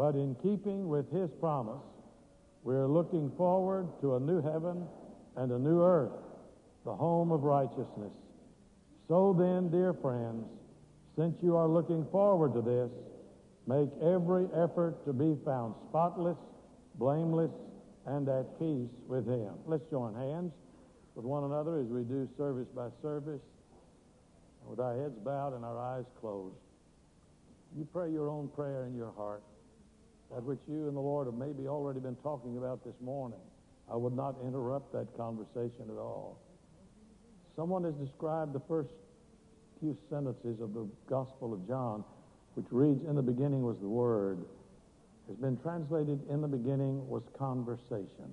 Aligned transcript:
But 0.00 0.14
in 0.14 0.34
keeping 0.36 0.88
with 0.88 1.12
his 1.12 1.28
promise, 1.40 1.82
we 2.62 2.74
are 2.74 2.88
looking 2.88 3.30
forward 3.36 3.86
to 4.00 4.16
a 4.16 4.20
new 4.20 4.40
heaven 4.40 4.86
and 5.36 5.52
a 5.52 5.58
new 5.58 5.82
earth, 5.82 6.16
the 6.86 6.94
home 6.94 7.30
of 7.30 7.42
righteousness. 7.42 8.14
So 9.08 9.36
then, 9.38 9.68
dear 9.70 9.92
friends, 9.92 10.46
since 11.18 11.36
you 11.42 11.54
are 11.54 11.68
looking 11.68 12.06
forward 12.10 12.54
to 12.54 12.62
this, 12.62 12.90
make 13.66 13.90
every 14.00 14.46
effort 14.56 15.04
to 15.04 15.12
be 15.12 15.36
found 15.44 15.74
spotless, 15.90 16.38
blameless, 16.94 17.50
and 18.06 18.26
at 18.26 18.58
peace 18.58 18.88
with 19.06 19.28
him. 19.28 19.52
Let's 19.66 19.84
join 19.90 20.14
hands 20.14 20.54
with 21.14 21.26
one 21.26 21.44
another 21.44 21.78
as 21.78 21.88
we 21.88 22.04
do 22.04 22.26
service 22.38 22.68
by 22.74 22.88
service, 23.02 23.42
with 24.66 24.80
our 24.80 24.96
heads 24.96 25.18
bowed 25.22 25.52
and 25.54 25.62
our 25.62 25.78
eyes 25.78 26.06
closed. 26.22 26.56
You 27.76 27.86
pray 27.92 28.10
your 28.10 28.30
own 28.30 28.48
prayer 28.48 28.86
in 28.86 28.96
your 28.96 29.12
heart, 29.12 29.42
that 30.32 30.42
which 30.42 30.60
you 30.68 30.86
and 30.86 30.96
the 30.96 31.00
Lord 31.00 31.26
have 31.26 31.34
maybe 31.34 31.66
already 31.66 32.00
been 32.00 32.16
talking 32.22 32.56
about 32.56 32.84
this 32.84 32.94
morning. 33.00 33.40
I 33.90 33.96
would 33.96 34.14
not 34.14 34.36
interrupt 34.44 34.92
that 34.92 35.08
conversation 35.16 35.90
at 35.90 35.98
all. 35.98 36.38
Someone 37.56 37.82
has 37.84 37.94
described 37.94 38.52
the 38.52 38.62
first 38.68 38.90
few 39.80 39.96
sentences 40.08 40.60
of 40.60 40.72
the 40.72 40.86
Gospel 41.08 41.52
of 41.52 41.66
John, 41.66 42.04
which 42.54 42.66
reads, 42.70 43.04
In 43.08 43.16
the 43.16 43.22
beginning 43.22 43.62
was 43.62 43.76
the 43.80 43.88
Word, 43.88 44.38
has 45.26 45.36
been 45.36 45.56
translated, 45.58 46.20
In 46.30 46.40
the 46.40 46.48
beginning 46.48 47.08
was 47.08 47.22
conversation. 47.36 48.30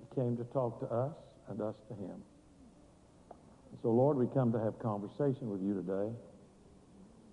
He 0.00 0.14
came 0.14 0.36
to 0.36 0.44
talk 0.44 0.80
to 0.80 0.86
us 0.86 1.12
and 1.48 1.60
us 1.60 1.74
to 1.88 1.94
Him. 1.94 2.22
And 3.30 3.80
so, 3.82 3.90
Lord, 3.90 4.16
we 4.16 4.26
come 4.28 4.52
to 4.52 4.58
have 4.58 4.78
conversation 4.78 5.50
with 5.50 5.60
you 5.60 5.74
today. 5.74 6.12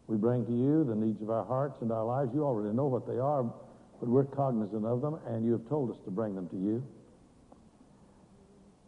We 0.10 0.18
bring 0.18 0.44
to 0.48 0.52
you 0.52 0.84
the 0.84 0.96
needs 0.96 1.22
of 1.22 1.30
our 1.30 1.46
hearts 1.46 1.82
and 1.82 1.92
our 1.92 2.04
lives. 2.04 2.32
You 2.34 2.44
already 2.44 2.76
know 2.76 2.88
what 2.88 3.06
they 3.06 3.20
are, 3.20 3.44
but 3.44 4.10
we're 4.10 4.24
cognizant 4.24 4.84
of 4.84 5.02
them, 5.02 5.20
and 5.28 5.46
you 5.46 5.52
have 5.52 5.70
told 5.70 5.92
us 5.92 5.98
to 6.06 6.10
bring 6.10 6.34
them 6.34 6.50
to 6.50 6.56
you. 6.56 6.84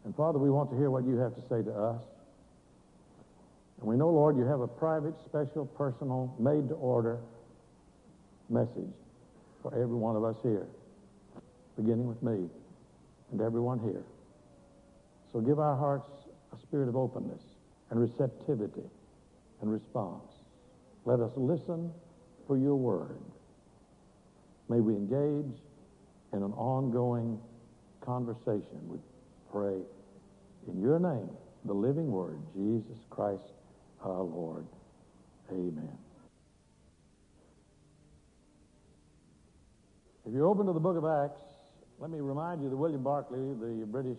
And 0.04 0.16
Father, 0.16 0.40
we 0.40 0.50
want 0.50 0.70
to 0.70 0.76
hear 0.76 0.90
what 0.90 1.04
you 1.04 1.18
have 1.18 1.36
to 1.36 1.40
say 1.42 1.62
to 1.62 1.72
us. 1.72 2.02
And 3.78 3.88
we 3.88 3.96
know, 3.96 4.10
Lord, 4.10 4.36
you 4.36 4.44
have 4.44 4.62
a 4.62 4.66
private, 4.66 5.14
special, 5.24 5.66
personal, 5.66 6.34
made 6.40 6.68
to 6.70 6.74
order 6.74 7.20
message 8.48 8.92
for 9.62 9.72
every 9.74 9.94
one 9.94 10.16
of 10.16 10.24
us 10.24 10.34
here, 10.42 10.66
beginning 11.76 12.08
with 12.08 12.20
me 12.20 12.48
and 13.30 13.40
everyone 13.40 13.78
here. 13.78 14.02
So 15.32 15.40
give 15.40 15.60
our 15.60 15.76
hearts 15.76 16.10
a 16.52 16.60
spirit 16.60 16.88
of 16.88 16.96
openness 16.96 17.42
and 17.90 18.00
receptivity 18.00 18.90
and 19.60 19.72
response. 19.72 20.31
Let 21.04 21.20
us 21.20 21.32
listen 21.36 21.92
for 22.46 22.56
your 22.56 22.76
word. 22.76 23.18
May 24.68 24.80
we 24.80 24.94
engage 24.94 25.60
in 26.32 26.42
an 26.42 26.52
ongoing 26.52 27.38
conversation. 28.00 28.80
We 28.86 28.98
pray 29.50 29.80
in 30.68 30.80
your 30.80 30.98
name, 30.98 31.28
the 31.64 31.74
living 31.74 32.10
word, 32.10 32.38
Jesus 32.54 32.98
Christ 33.10 33.52
our 34.04 34.22
Lord. 34.22 34.66
Amen. 35.50 35.98
If 40.26 40.32
you're 40.32 40.46
open 40.46 40.66
to 40.66 40.72
the 40.72 40.80
book 40.80 40.96
of 40.96 41.04
Acts, 41.04 41.40
let 41.98 42.10
me 42.10 42.20
remind 42.20 42.62
you 42.62 42.70
that 42.70 42.76
William 42.76 43.02
Barclay, 43.02 43.38
the 43.38 43.86
British 43.86 44.18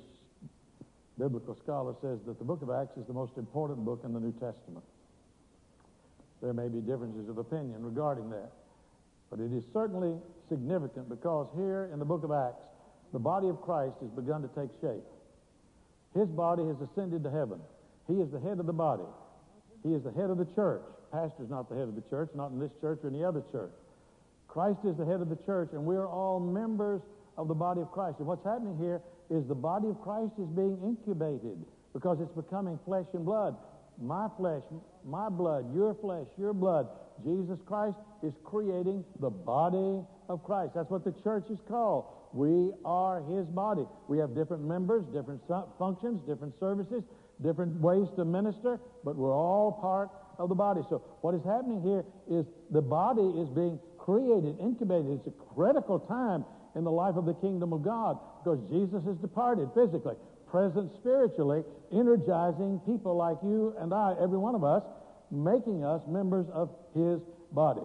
biblical 1.18 1.56
scholar, 1.56 1.96
says 2.02 2.20
that 2.28 2.40
the 2.40 2.46
book 2.46 2.62
of 2.62 2.70
Acts 2.70 2.98
is 2.98 3.08
the 3.08 3.14
most 3.14 3.38
important 3.38 3.80
book 3.80 4.02
in 4.04 4.14
the 4.14 4.20
New 4.20 4.34
Testament. 4.34 4.84
There 6.44 6.54
may 6.54 6.68
be 6.68 6.80
differences 6.82 7.30
of 7.30 7.38
opinion 7.38 7.82
regarding 7.82 8.30
that, 8.32 8.52
but 9.32 9.40
it 9.40 9.54
is 9.54 9.64
certainly 9.72 10.20
significant 10.50 11.08
because 11.08 11.48
here 11.56 11.90
in 11.94 12.00
the 12.00 12.06
book 12.06 12.26
of 12.26 12.32
Acts, 12.32 12.68
the 13.14 13.20
body 13.20 13.48
of 13.48 13.62
Christ 13.62 13.96
has 14.02 14.10
begun 14.12 14.42
to 14.42 14.50
take 14.50 14.70
shape. 14.82 15.08
His 16.14 16.28
body 16.28 16.68
has 16.68 16.76
ascended 16.84 17.24
to 17.24 17.32
heaven. 17.32 17.62
He 18.10 18.20
is 18.20 18.30
the 18.30 18.42
head 18.42 18.60
of 18.60 18.66
the 18.66 18.74
body. 18.74 19.08
He 19.84 19.94
is 19.94 20.04
the 20.04 20.12
head 20.12 20.30
of 20.30 20.38
the 20.38 20.48
church. 20.54 20.84
Pastor's 21.14 21.50
not 21.50 21.70
the 21.70 21.76
head 21.76 21.88
of 21.88 21.96
the 21.96 22.04
church, 22.10 22.30
not 22.36 22.52
in 22.52 22.60
this 22.60 22.72
church 22.82 23.00
or 23.04 23.10
any 23.10 23.24
other 23.24 23.44
church. 23.54 23.72
Christ 24.50 24.80
is 24.84 24.98
the 24.98 25.06
head 25.06 25.22
of 25.22 25.30
the 25.30 25.40
church, 25.46 25.70
and 25.72 25.86
we 25.86 25.96
are 25.96 26.08
all 26.08 26.40
members 26.40 27.02
of 27.38 27.48
the 27.48 27.56
body 27.56 27.80
of 27.82 27.92
Christ. 27.92 28.20
And 28.20 28.28
what's 28.28 28.44
happening 28.44 28.78
here 28.78 29.02
is 29.30 29.48
the 29.48 29.56
body 29.56 29.88
of 29.88 30.02
Christ 30.02 30.34
is 30.38 30.50
being 30.50 30.78
incubated 30.84 31.64
because 31.94 32.20
it's 32.20 32.36
becoming 32.36 32.78
flesh 32.86 33.08
and 33.14 33.24
blood. 33.24 33.56
My 34.02 34.28
flesh, 34.38 34.64
my 35.06 35.30
blood, 35.30 35.74
your 35.74 35.96
flesh, 35.96 36.28
your 36.38 36.54
blood. 36.54 36.88
Jesus 37.24 37.60
Christ 37.66 37.98
is 38.24 38.34
creating 38.44 39.04
the 39.20 39.30
body 39.30 40.04
of 40.30 40.44
Christ. 40.44 40.74
That's 40.76 40.90
what 40.90 41.04
the 41.04 41.14
church 41.24 41.46
is 41.50 41.60
called. 41.68 42.06
We 42.34 42.72
are 42.84 43.22
his 43.22 43.46
body. 43.48 43.86
We 44.08 44.18
have 44.18 44.34
different 44.36 44.64
members, 44.64 45.06
different 45.14 45.42
functions, 45.78 46.22
different 46.28 46.54
services, 46.60 47.04
different 47.44 47.80
ways 47.80 48.08
to 48.16 48.26
minister, 48.26 48.80
but 49.04 49.16
we're 49.16 49.36
all 49.36 49.72
part 49.72 50.10
of 50.40 50.50
the 50.50 50.56
body. 50.56 50.82
So 50.90 51.04
what 51.22 51.36
is 51.36 51.44
happening 51.46 51.82
here 51.82 52.04
is 52.30 52.46
the 52.72 52.82
body 52.82 53.22
is 53.38 53.50
being 53.50 53.80
created, 53.98 54.58
incubated. 54.60 55.22
It's 55.22 55.28
a 55.28 55.54
critical 55.54 56.00
time 56.00 56.44
in 56.76 56.84
the 56.84 56.92
life 56.92 57.16
of 57.16 57.26
the 57.26 57.36
kingdom 57.36 57.72
of 57.72 57.84
God 57.84 58.18
because 58.44 58.60
Jesus 58.70 59.04
has 59.06 59.16
departed 59.18 59.70
physically, 59.76 60.16
present 60.54 60.94
spiritually, 61.02 61.64
energizing 61.92 62.80
people 62.86 63.18
like 63.18 63.38
you 63.42 63.74
and 63.80 63.92
I, 63.92 64.14
every 64.22 64.38
one 64.38 64.54
of 64.54 64.64
us, 64.64 64.84
making 65.32 65.84
us 65.84 66.00
members 66.08 66.46
of 66.54 66.70
his 66.94 67.18
body. 67.52 67.82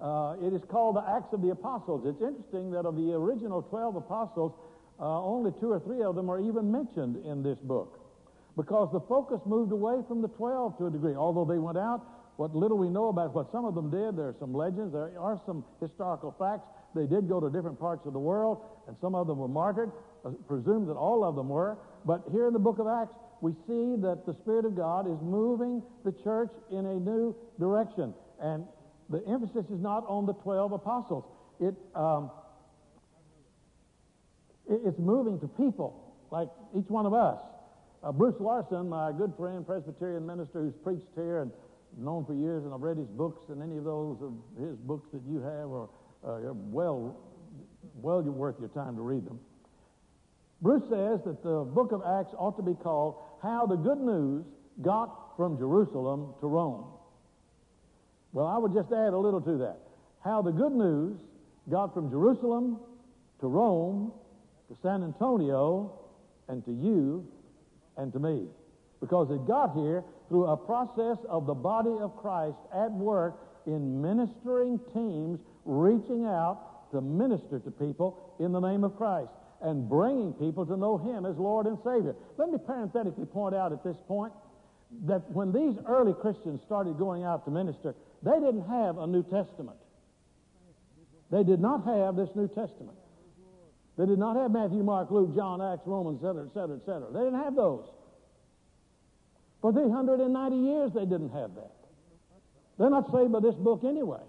Uh, 0.00 0.34
it 0.40 0.56
is 0.56 0.64
called 0.64 0.96
the 0.96 1.04
Acts 1.04 1.28
of 1.36 1.42
the 1.42 1.50
Apostles. 1.50 2.08
It's 2.08 2.24
interesting 2.24 2.70
that 2.72 2.88
of 2.88 2.96
the 2.96 3.12
original 3.12 3.60
12 3.60 3.96
apostles, 3.96 4.52
uh, 4.98 5.04
only 5.04 5.52
two 5.60 5.72
or 5.72 5.80
three 5.80 6.02
of 6.02 6.16
them 6.16 6.30
are 6.30 6.40
even 6.40 6.72
mentioned 6.72 7.20
in 7.26 7.42
this 7.42 7.58
book 7.58 8.00
because 8.56 8.88
the 8.90 9.00
focus 9.04 9.40
moved 9.44 9.70
away 9.70 10.00
from 10.08 10.22
the 10.22 10.28
12 10.28 10.78
to 10.78 10.86
a 10.86 10.90
degree. 10.90 11.14
Although 11.14 11.44
they 11.44 11.58
went 11.58 11.76
out, 11.76 12.00
what 12.36 12.56
little 12.56 12.78
we 12.78 12.88
know 12.88 13.08
about 13.08 13.34
what 13.34 13.52
some 13.52 13.66
of 13.66 13.74
them 13.74 13.90
did, 13.90 14.16
there 14.16 14.32
are 14.32 14.36
some 14.40 14.54
legends, 14.54 14.94
there 14.94 15.12
are 15.20 15.38
some 15.44 15.62
historical 15.82 16.34
facts. 16.38 16.64
They 16.94 17.06
did 17.06 17.28
go 17.28 17.40
to 17.40 17.50
different 17.50 17.78
parts 17.78 18.06
of 18.06 18.12
the 18.12 18.18
world, 18.18 18.62
and 18.86 18.96
some 19.00 19.14
of 19.14 19.26
them 19.26 19.38
were 19.38 19.48
martyred. 19.48 19.90
I 20.24 20.30
presume 20.46 20.86
that 20.86 20.94
all 20.94 21.24
of 21.24 21.34
them 21.34 21.48
were. 21.48 21.76
But 22.04 22.22
here 22.30 22.46
in 22.46 22.52
the 22.52 22.58
book 22.58 22.78
of 22.78 22.86
Acts, 22.86 23.14
we 23.40 23.52
see 23.66 23.96
that 24.00 24.22
the 24.26 24.34
Spirit 24.42 24.64
of 24.64 24.76
God 24.76 25.06
is 25.06 25.18
moving 25.20 25.82
the 26.04 26.12
church 26.24 26.50
in 26.70 26.86
a 26.86 26.94
new 26.94 27.34
direction. 27.58 28.14
And 28.40 28.64
the 29.10 29.22
emphasis 29.28 29.66
is 29.70 29.80
not 29.80 30.04
on 30.08 30.26
the 30.26 30.34
12 30.34 30.72
apostles. 30.72 31.24
It, 31.60 31.74
um, 31.94 32.30
it's 34.68 34.98
moving 34.98 35.38
to 35.40 35.48
people, 35.48 36.14
like 36.30 36.48
each 36.76 36.88
one 36.88 37.06
of 37.06 37.12
us. 37.12 37.38
Uh, 38.02 38.12
Bruce 38.12 38.36
Larson, 38.38 38.88
my 38.88 39.12
good 39.12 39.32
friend, 39.36 39.66
Presbyterian 39.66 40.26
minister 40.26 40.60
who's 40.60 40.74
preached 40.82 41.08
here 41.14 41.40
and 41.40 41.50
known 41.96 42.24
for 42.24 42.34
years, 42.34 42.64
and 42.64 42.74
I've 42.74 42.82
read 42.82 42.96
his 42.96 43.08
books, 43.08 43.48
and 43.50 43.62
any 43.62 43.78
of 43.78 43.84
those 43.84 44.18
of 44.20 44.32
his 44.60 44.76
books 44.76 45.08
that 45.12 45.22
you 45.28 45.40
have 45.40 45.72
uh, 45.72 45.86
Uh, 46.26 46.38
well, 46.52 47.16
well 48.00 48.22
you 48.22 48.32
worth 48.32 48.56
your 48.58 48.70
time 48.70 48.96
to 48.96 49.02
read 49.02 49.26
them. 49.26 49.38
Bruce 50.62 50.84
says 50.84 51.20
that 51.26 51.42
the 51.42 51.64
book 51.64 51.92
of 51.92 52.00
Acts 52.00 52.34
ought 52.38 52.56
to 52.56 52.62
be 52.62 52.74
called 52.74 53.16
How 53.42 53.66
the 53.66 53.76
Good 53.76 53.98
News 53.98 54.44
Got 54.80 55.36
from 55.36 55.58
Jerusalem 55.58 56.34
to 56.40 56.46
Rome. 56.46 56.86
Well, 58.32 58.46
I 58.46 58.58
would 58.58 58.72
just 58.72 58.90
add 58.90 59.12
a 59.12 59.18
little 59.18 59.40
to 59.42 59.58
that. 59.58 59.78
How 60.24 60.42
the 60.42 60.50
good 60.50 60.72
news 60.72 61.18
got 61.70 61.94
from 61.94 62.10
Jerusalem 62.10 62.80
to 63.40 63.46
Rome 63.46 64.12
to 64.68 64.76
San 64.82 65.04
Antonio 65.04 65.92
and 66.48 66.64
to 66.64 66.72
you 66.72 67.26
and 67.96 68.12
to 68.12 68.18
me. 68.18 68.46
Because 69.00 69.30
it 69.30 69.46
got 69.46 69.74
here 69.74 70.02
through 70.28 70.46
a 70.46 70.56
process 70.56 71.18
of 71.28 71.46
the 71.46 71.54
body 71.54 71.94
of 72.00 72.16
Christ 72.16 72.56
at 72.74 72.90
work 72.90 73.36
in 73.66 74.00
ministering 74.00 74.80
teams 74.92 75.38
reaching 75.64 76.24
out 76.24 76.90
to 76.92 77.00
minister 77.00 77.58
to 77.58 77.70
people 77.70 78.34
in 78.38 78.52
the 78.52 78.60
name 78.60 78.84
of 78.84 78.96
Christ 78.96 79.30
and 79.62 79.88
bringing 79.88 80.32
people 80.34 80.66
to 80.66 80.76
know 80.76 80.98
Him 80.98 81.26
as 81.26 81.36
Lord 81.36 81.66
and 81.66 81.78
Savior. 81.84 82.14
Let 82.36 82.50
me 82.50 82.58
parenthetically 82.58 83.26
point 83.26 83.54
out 83.54 83.72
at 83.72 83.82
this 83.82 83.96
point 84.06 84.32
that 85.06 85.30
when 85.32 85.52
these 85.52 85.74
early 85.86 86.12
Christians 86.12 86.60
started 86.66 86.98
going 86.98 87.24
out 87.24 87.44
to 87.46 87.50
minister, 87.50 87.94
they 88.22 88.38
didn't 88.38 88.68
have 88.68 88.98
a 88.98 89.06
New 89.06 89.22
Testament. 89.22 89.76
They 91.30 91.42
did 91.42 91.60
not 91.60 91.84
have 91.84 92.16
this 92.16 92.28
New 92.34 92.48
Testament. 92.48 92.96
They 93.96 94.06
did 94.06 94.18
not 94.18 94.36
have 94.36 94.50
Matthew, 94.50 94.82
Mark, 94.82 95.10
Luke, 95.10 95.34
John, 95.34 95.62
Acts, 95.62 95.86
Romans, 95.86 96.18
etc., 96.18 96.46
etc., 96.46 96.76
etc. 96.76 97.08
They 97.12 97.20
didn't 97.20 97.42
have 97.42 97.54
those. 97.54 97.86
For 99.62 99.72
390 99.72 100.56
years, 100.56 100.92
they 100.92 101.06
didn't 101.06 101.30
have 101.30 101.54
that. 101.54 101.72
They're 102.78 102.90
not 102.90 103.10
saved 103.12 103.32
by 103.32 103.40
this 103.40 103.54
book 103.54 103.82
anyway. 103.84 104.20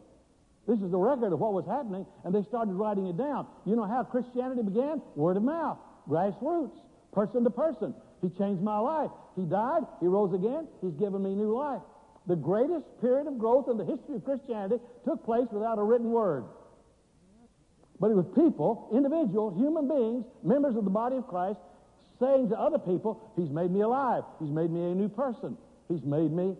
This 0.68 0.80
is 0.80 0.90
the 0.92 0.98
record 0.98 1.32
of 1.32 1.40
what 1.40 1.54
was 1.54 1.66
happening, 1.66 2.06
and 2.24 2.34
they 2.34 2.42
started 2.44 2.74
writing 2.74 3.06
it 3.08 3.18
down. 3.18 3.46
You 3.66 3.76
know 3.76 3.86
how 3.86 4.04
Christianity 4.04 4.64
began? 4.64 5.02
Word 5.16 5.38
of 5.38 5.44
mouth, 5.44 5.78
grassroots, 6.10 6.74
person 7.14 7.44
to 7.44 7.50
person. 7.50 7.94
He 8.22 8.30
changed 8.30 8.64
my 8.64 8.80
life. 8.80 9.12
He 9.36 9.44
died. 9.44 9.84
He 10.00 10.08
rose 10.08 10.34
again. 10.34 10.68
He's 10.82 10.94
given 10.94 11.22
me 11.22 11.36
new 11.36 11.56
life. 11.56 11.82
The 12.28 12.36
greatest 12.36 12.86
period 13.02 13.28
of 13.28 13.38
growth 13.38 13.70
in 13.70 13.78
the 13.78 13.86
history 13.86 14.16
of 14.16 14.26
Christianity 14.26 14.82
took 15.06 15.24
place 15.24 15.48
without 15.52 15.78
a 15.78 15.84
written 15.84 16.10
word. 16.10 16.46
But 18.00 18.12
it 18.12 18.16
was 18.16 18.26
people, 18.36 18.90
individual, 18.92 19.54
human 19.56 19.88
beings, 19.88 20.26
members 20.44 20.76
of 20.76 20.84
the 20.84 20.90
body 20.90 21.18
of 21.18 21.28
Christ, 21.28 21.60
saying 22.20 22.50
to 22.50 22.60
other 22.60 22.80
people, 22.80 23.22
He's 23.38 23.50
made 23.50 23.72
me 23.72 23.82
alive. 23.82 24.24
He's 24.40 24.50
made 24.50 24.72
me 24.72 24.82
a 24.92 24.96
new 24.96 25.10
person. 25.10 25.58
He's 25.88 26.04
made 26.04 26.32
me 26.32 26.56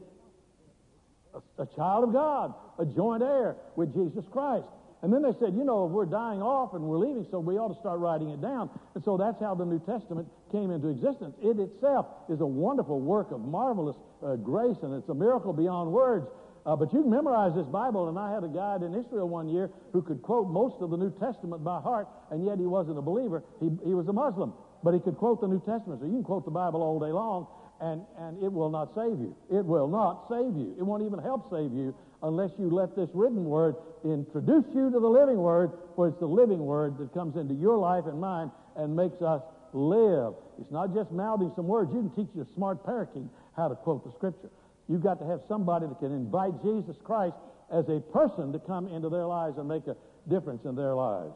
a, 1.36 1.64
a 1.64 1.66
child 1.76 2.06
of 2.06 2.14
God, 2.14 2.54
a 2.80 2.86
joint 2.86 3.24
heir 3.24 3.56
with 3.76 3.94
Jesus 3.94 4.26
Christ. 4.32 4.66
And 5.02 5.14
then 5.14 5.22
they 5.22 5.38
said, 5.40 5.54
you 5.54 5.64
know, 5.64 5.86
we're 5.86 6.10
dying 6.10 6.42
off 6.42 6.74
and 6.74 6.84
we're 6.84 6.98
leaving, 6.98 7.28
so 7.30 7.40
we 7.40 7.60
ought 7.60 7.70
to 7.70 7.80
start 7.80 8.00
writing 8.00 8.30
it 8.30 8.42
down. 8.42 8.72
And 8.96 9.04
so 9.04 9.18
that's 9.18 9.40
how 9.40 9.54
the 9.54 9.66
New 9.66 9.80
Testament 9.86 10.28
came 10.52 10.72
into 10.72 10.90
existence. 10.90 11.36
It 11.44 11.60
itself 11.60 12.08
is 12.28 12.42
a 12.42 12.46
wonderful 12.46 13.00
work 13.00 13.30
of 13.30 13.42
marvelous 13.42 13.98
uh, 14.26 14.36
grace, 14.38 14.78
and 14.82 14.96
it's 14.96 15.10
a 15.10 15.14
miracle 15.14 15.54
beyond 15.54 15.92
words. 15.92 16.26
Uh, 16.66 16.76
but 16.76 16.92
you 16.92 17.04
can 17.04 17.12
memorize 17.12 17.54
this 17.54 17.68
Bible, 17.68 18.10
and 18.10 18.18
I 18.18 18.34
had 18.34 18.44
a 18.44 18.48
guide 18.48 18.82
in 18.82 18.96
Israel 18.96 19.30
one 19.30 19.48
year 19.48 19.70
who 19.94 20.02
could 20.02 20.24
quote 20.24 20.50
most 20.50 20.82
of 20.82 20.90
the 20.90 20.98
New 20.98 21.12
Testament 21.20 21.64
by 21.64 21.80
heart, 21.80 22.08
and 22.32 22.44
yet 22.44 22.58
he 22.58 22.66
wasn't 22.66 22.98
a 22.98 23.04
believer. 23.04 23.44
He, 23.60 23.70
he 23.86 23.94
was 23.94 24.08
a 24.08 24.14
Muslim, 24.14 24.54
but 24.82 24.96
he 24.96 25.00
could 25.00 25.18
quote 25.18 25.42
the 25.42 25.48
New 25.48 25.62
Testament. 25.62 26.02
So 26.02 26.08
you 26.08 26.14
can 26.14 26.24
quote 26.24 26.46
the 26.46 26.56
Bible 26.56 26.82
all 26.82 26.98
day 26.98 27.14
long, 27.14 27.46
and, 27.82 28.02
and 28.20 28.42
it 28.44 28.52
will 28.52 28.70
not 28.70 28.94
save 28.96 29.20
you. 29.20 29.36
It 29.52 29.66
will 29.66 29.88
not 29.88 30.28
save 30.30 30.56
you. 30.56 30.76
It 30.78 30.84
won't 30.84 31.04
even 31.04 31.20
help 31.20 31.50
save 31.52 31.74
you 31.74 31.96
unless 32.24 32.52
you 32.58 32.70
let 32.70 32.96
this 32.96 33.10
written 33.14 33.46
word 33.46 33.76
introduce 34.04 34.66
you 34.74 34.90
to 34.92 35.00
the 35.00 35.08
living 35.08 35.38
word, 35.38 35.72
for 35.96 36.08
it's 36.08 36.20
the 36.20 36.26
living 36.26 36.60
word 36.60 36.98
that 36.98 37.14
comes 37.14 37.36
into 37.36 37.54
your 37.54 37.78
life 37.78 38.06
and 38.06 38.20
mine 38.20 38.52
and 38.76 38.96
makes 38.96 39.22
us 39.22 39.42
live. 39.74 40.34
It's 40.60 40.72
not 40.72 40.94
just 40.94 41.12
mouthing 41.12 41.52
some 41.56 41.68
words. 41.68 41.92
You 41.94 42.00
can 42.00 42.26
teach 42.26 42.34
your 42.36 42.48
smart 42.56 42.86
parakeet 42.86 43.28
how 43.56 43.68
to 43.68 43.76
quote 43.76 44.06
the 44.06 44.12
scripture. 44.12 44.50
You've 44.88 45.04
got 45.04 45.20
to 45.20 45.26
have 45.26 45.42
somebody 45.48 45.88
that 45.88 46.00
can 46.00 46.12
invite 46.12 46.62
Jesus 46.64 46.96
Christ 47.04 47.36
as 47.72 47.86
a 47.90 48.00
person 48.14 48.54
to 48.54 48.60
come 48.60 48.88
into 48.88 49.10
their 49.10 49.26
lives 49.26 49.58
and 49.58 49.68
make 49.68 49.88
a 49.88 49.96
difference 50.30 50.64
in 50.66 50.76
their 50.76 50.94
lives. 50.94 51.34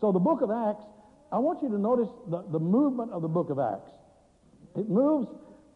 So 0.00 0.12
the 0.12 0.18
book 0.18 0.42
of 0.42 0.50
Acts, 0.50 0.84
I 1.30 1.38
want 1.38 1.62
you 1.62 1.68
to 1.70 1.78
notice 1.78 2.08
the, 2.28 2.42
the 2.50 2.58
movement 2.58 3.12
of 3.12 3.22
the 3.22 3.28
book 3.28 3.50
of 3.50 3.58
Acts. 3.58 3.90
It 4.76 4.88
moves 4.88 5.28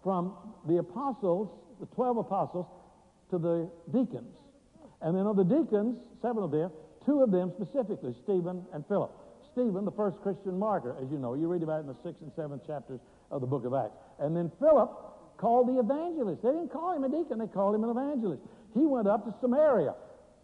from 0.07 0.31
the 0.69 0.79
apostles, 0.79 1.51
the 1.81 1.87
12 1.87 2.19
apostles, 2.19 2.67
to 3.29 3.39
the 3.39 3.69
deacons. 3.91 4.39
And 5.03 5.19
then 5.19 5.27
of 5.27 5.35
the 5.35 5.43
deacons, 5.43 5.99
seven 6.23 6.45
of 6.45 6.53
them, 6.53 6.71
two 7.05 7.23
of 7.27 7.33
them 7.33 7.51
specifically, 7.59 8.15
Stephen 8.23 8.65
and 8.73 8.87
Philip. 8.87 9.11
Stephen, 9.51 9.85
the 9.85 9.91
first 9.91 10.23
Christian 10.23 10.57
martyr, 10.61 10.95
as 11.03 11.11
you 11.11 11.19
know. 11.19 11.35
You 11.35 11.49
read 11.49 11.65
about 11.65 11.79
it 11.79 11.81
in 11.81 11.87
the 11.89 11.99
sixth 12.07 12.23
and 12.23 12.31
seventh 12.37 12.65
chapters 12.65 13.01
of 13.33 13.41
the 13.41 13.49
book 13.49 13.65
of 13.65 13.75
Acts. 13.75 13.99
And 14.21 14.37
then 14.37 14.53
Philip, 14.61 14.95
called 15.39 15.67
the 15.67 15.81
evangelist. 15.81 16.41
They 16.41 16.55
didn't 16.55 16.71
call 16.71 16.95
him 16.95 17.03
a 17.03 17.11
deacon, 17.11 17.41
they 17.41 17.51
called 17.51 17.75
him 17.75 17.83
an 17.83 17.91
evangelist. 17.91 18.43
He 18.75 18.87
went 18.87 19.09
up 19.09 19.27
to 19.27 19.35
Samaria. 19.41 19.95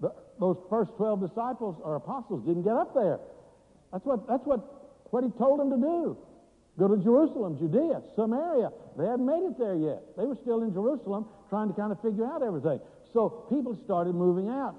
The, 0.01 0.11
those 0.41 0.59
first 0.69 0.91
12 0.97 1.29
disciples 1.29 1.79
or 1.85 1.95
apostles 1.95 2.43
didn't 2.45 2.65
get 2.65 2.75
up 2.75 2.95
there. 2.95 3.21
That's 3.93 4.05
what, 4.05 4.27
that's 4.27 4.45
what, 4.45 4.59
what 5.15 5.23
he 5.23 5.31
told 5.39 5.61
them 5.61 5.71
to 5.71 5.77
do. 5.79 6.19
Go 6.79 6.89
to 6.89 6.97
Jerusalem, 6.97 7.59
Judea, 7.59 8.01
Samaria. 8.17 8.71
They 8.97 9.05
hadn't 9.05 9.27
made 9.27 9.45
it 9.45 9.59
there 9.59 9.77
yet. 9.77 10.01
They 10.17 10.25
were 10.25 10.39
still 10.41 10.63
in 10.63 10.73
Jerusalem 10.73 11.27
trying 11.51 11.69
to 11.69 11.75
kind 11.75 11.93
of 11.93 12.01
figure 12.01 12.25
out 12.25 12.43
everything. 12.43 12.81
So 13.13 13.45
people 13.53 13.77
started 13.85 14.15
moving 14.15 14.49
out. 14.49 14.75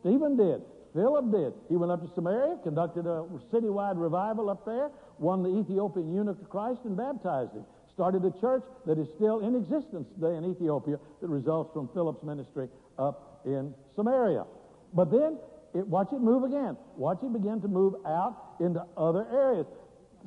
Stephen 0.00 0.36
did. 0.36 0.62
Philip 0.94 1.30
did. 1.30 1.52
He 1.68 1.76
went 1.76 1.92
up 1.92 2.00
to 2.00 2.10
Samaria, 2.14 2.56
conducted 2.64 3.04
a 3.04 3.28
citywide 3.52 4.00
revival 4.00 4.48
up 4.48 4.64
there, 4.64 4.90
won 5.18 5.42
the 5.42 5.60
Ethiopian 5.60 6.14
eunuch 6.14 6.40
to 6.40 6.46
Christ, 6.46 6.80
and 6.84 6.96
baptized 6.96 7.52
him. 7.52 7.66
Started 7.92 8.24
a 8.24 8.32
church 8.40 8.64
that 8.86 8.98
is 8.98 9.06
still 9.16 9.40
in 9.40 9.56
existence 9.56 10.08
today 10.14 10.36
in 10.36 10.50
Ethiopia 10.50 10.96
that 11.20 11.28
results 11.28 11.70
from 11.74 11.88
Philip's 11.92 12.22
ministry 12.22 12.68
up 12.98 13.42
in 13.44 13.74
Samaria. 13.94 14.44
But 14.94 15.10
then, 15.10 15.38
it, 15.74 15.86
watch 15.86 16.08
it 16.12 16.20
move 16.20 16.44
again. 16.44 16.76
Watch 16.96 17.18
it 17.22 17.32
begin 17.32 17.60
to 17.60 17.68
move 17.68 17.94
out 18.06 18.56
into 18.60 18.82
other 18.96 19.26
areas 19.30 19.66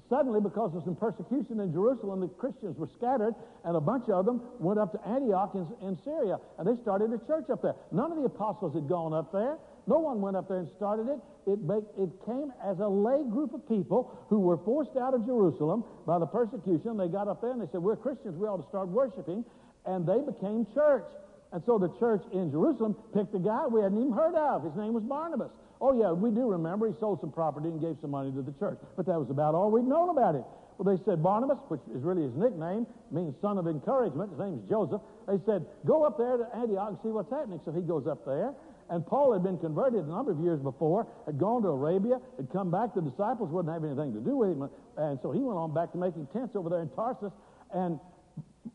suddenly, 0.09 0.41
because 0.41 0.75
of 0.75 0.83
some 0.83 0.95
persecution 0.95 1.59
in 1.59 1.71
Jerusalem, 1.71 2.21
the 2.21 2.27
Christians 2.27 2.77
were 2.77 2.89
scattered, 2.97 3.33
and 3.63 3.77
a 3.77 3.81
bunch 3.81 4.09
of 4.09 4.25
them 4.25 4.41
went 4.59 4.79
up 4.79 4.91
to 4.91 4.99
Antioch 5.07 5.53
in, 5.55 5.65
in 5.87 5.97
Syria, 6.03 6.37
and 6.57 6.67
they 6.67 6.79
started 6.81 7.13
a 7.13 7.19
church 7.25 7.49
up 7.49 7.61
there. 7.61 7.75
None 7.91 8.11
of 8.11 8.17
the 8.17 8.25
apostles 8.25 8.73
had 8.73 8.89
gone 8.89 9.13
up 9.13 9.31
there. 9.31 9.57
No 9.87 9.97
one 9.97 10.21
went 10.21 10.35
up 10.37 10.47
there 10.47 10.59
and 10.59 10.69
started 10.77 11.07
it. 11.07 11.19
It, 11.47 11.59
it 11.97 12.11
came 12.25 12.53
as 12.63 12.77
a 12.79 12.87
lay 12.87 13.23
group 13.25 13.53
of 13.53 13.67
people 13.67 14.13
who 14.29 14.39
were 14.39 14.57
forced 14.57 14.97
out 15.01 15.13
of 15.13 15.25
Jerusalem 15.25 15.83
by 16.05 16.19
the 16.19 16.27
persecution. 16.27 16.97
They 16.97 17.07
got 17.07 17.27
up 17.27 17.41
there 17.41 17.51
and 17.51 17.61
they 17.61 17.65
said, 17.71 17.81
We're 17.81 17.95
Christians, 17.95 18.37
we 18.37 18.47
ought 18.47 18.61
to 18.61 18.69
start 18.69 18.89
worshiping. 18.89 19.43
And 19.85 20.05
they 20.05 20.19
became 20.21 20.67
church. 20.75 21.09
And 21.51 21.63
so 21.65 21.79
the 21.79 21.89
church 21.97 22.21
in 22.31 22.51
Jerusalem 22.51 22.95
picked 23.13 23.33
a 23.33 23.39
guy 23.39 23.65
we 23.65 23.81
hadn't 23.81 23.97
even 23.97 24.13
heard 24.13 24.35
of. 24.35 24.63
His 24.63 24.75
name 24.75 24.93
was 24.93 25.03
Barnabas. 25.03 25.49
Oh, 25.81 25.93
yeah, 25.93 26.11
we 26.11 26.29
do 26.29 26.49
remember 26.49 26.87
he 26.87 26.93
sold 26.99 27.21
some 27.21 27.31
property 27.31 27.69
and 27.69 27.79
gave 27.79 27.95
some 28.01 28.11
money 28.11 28.31
to 28.31 28.41
the 28.41 28.51
church. 28.59 28.77
But 28.97 29.05
that 29.05 29.17
was 29.17 29.29
about 29.29 29.55
all 29.55 29.71
we'd 29.71 29.85
known 29.85 30.09
about 30.09 30.35
him. 30.35 30.43
Well, 30.77 30.95
they 30.95 31.01
said 31.03 31.23
Barnabas, 31.23 31.59
which 31.67 31.81
is 31.95 32.03
really 32.03 32.23
his 32.23 32.35
nickname, 32.35 32.87
means 33.11 33.35
son 33.41 33.57
of 33.57 33.67
encouragement. 33.67 34.31
His 34.31 34.39
name's 34.39 34.67
Joseph. 34.69 35.01
They 35.27 35.39
said, 35.45 35.65
go 35.85 36.03
up 36.03 36.17
there 36.17 36.37
to 36.37 36.47
Antioch 36.55 36.89
and 36.89 36.97
see 37.03 37.09
what's 37.09 37.31
happening. 37.31 37.59
So 37.63 37.71
he 37.71 37.81
goes 37.81 38.07
up 38.07 38.25
there. 38.25 38.53
And 38.89 39.05
Paul 39.05 39.33
had 39.33 39.43
been 39.43 39.59
converted 39.59 40.03
a 40.05 40.09
number 40.09 40.31
of 40.31 40.39
years 40.39 40.59
before, 40.59 41.05
had 41.25 41.37
gone 41.37 41.61
to 41.61 41.67
Arabia, 41.69 42.19
had 42.37 42.49
come 42.51 42.71
back. 42.71 42.95
The 42.95 43.01
disciples 43.01 43.51
wouldn't 43.51 43.71
have 43.71 43.83
anything 43.83 44.13
to 44.15 44.19
do 44.19 44.35
with 44.35 44.49
him. 44.49 44.69
And 44.97 45.19
so 45.21 45.31
he 45.31 45.39
went 45.39 45.59
on 45.59 45.73
back 45.73 45.91
to 45.91 45.97
making 45.97 46.27
tents 46.33 46.55
over 46.55 46.69
there 46.69 46.81
in 46.81 46.89
Tarsus. 46.89 47.31
And 47.73 47.99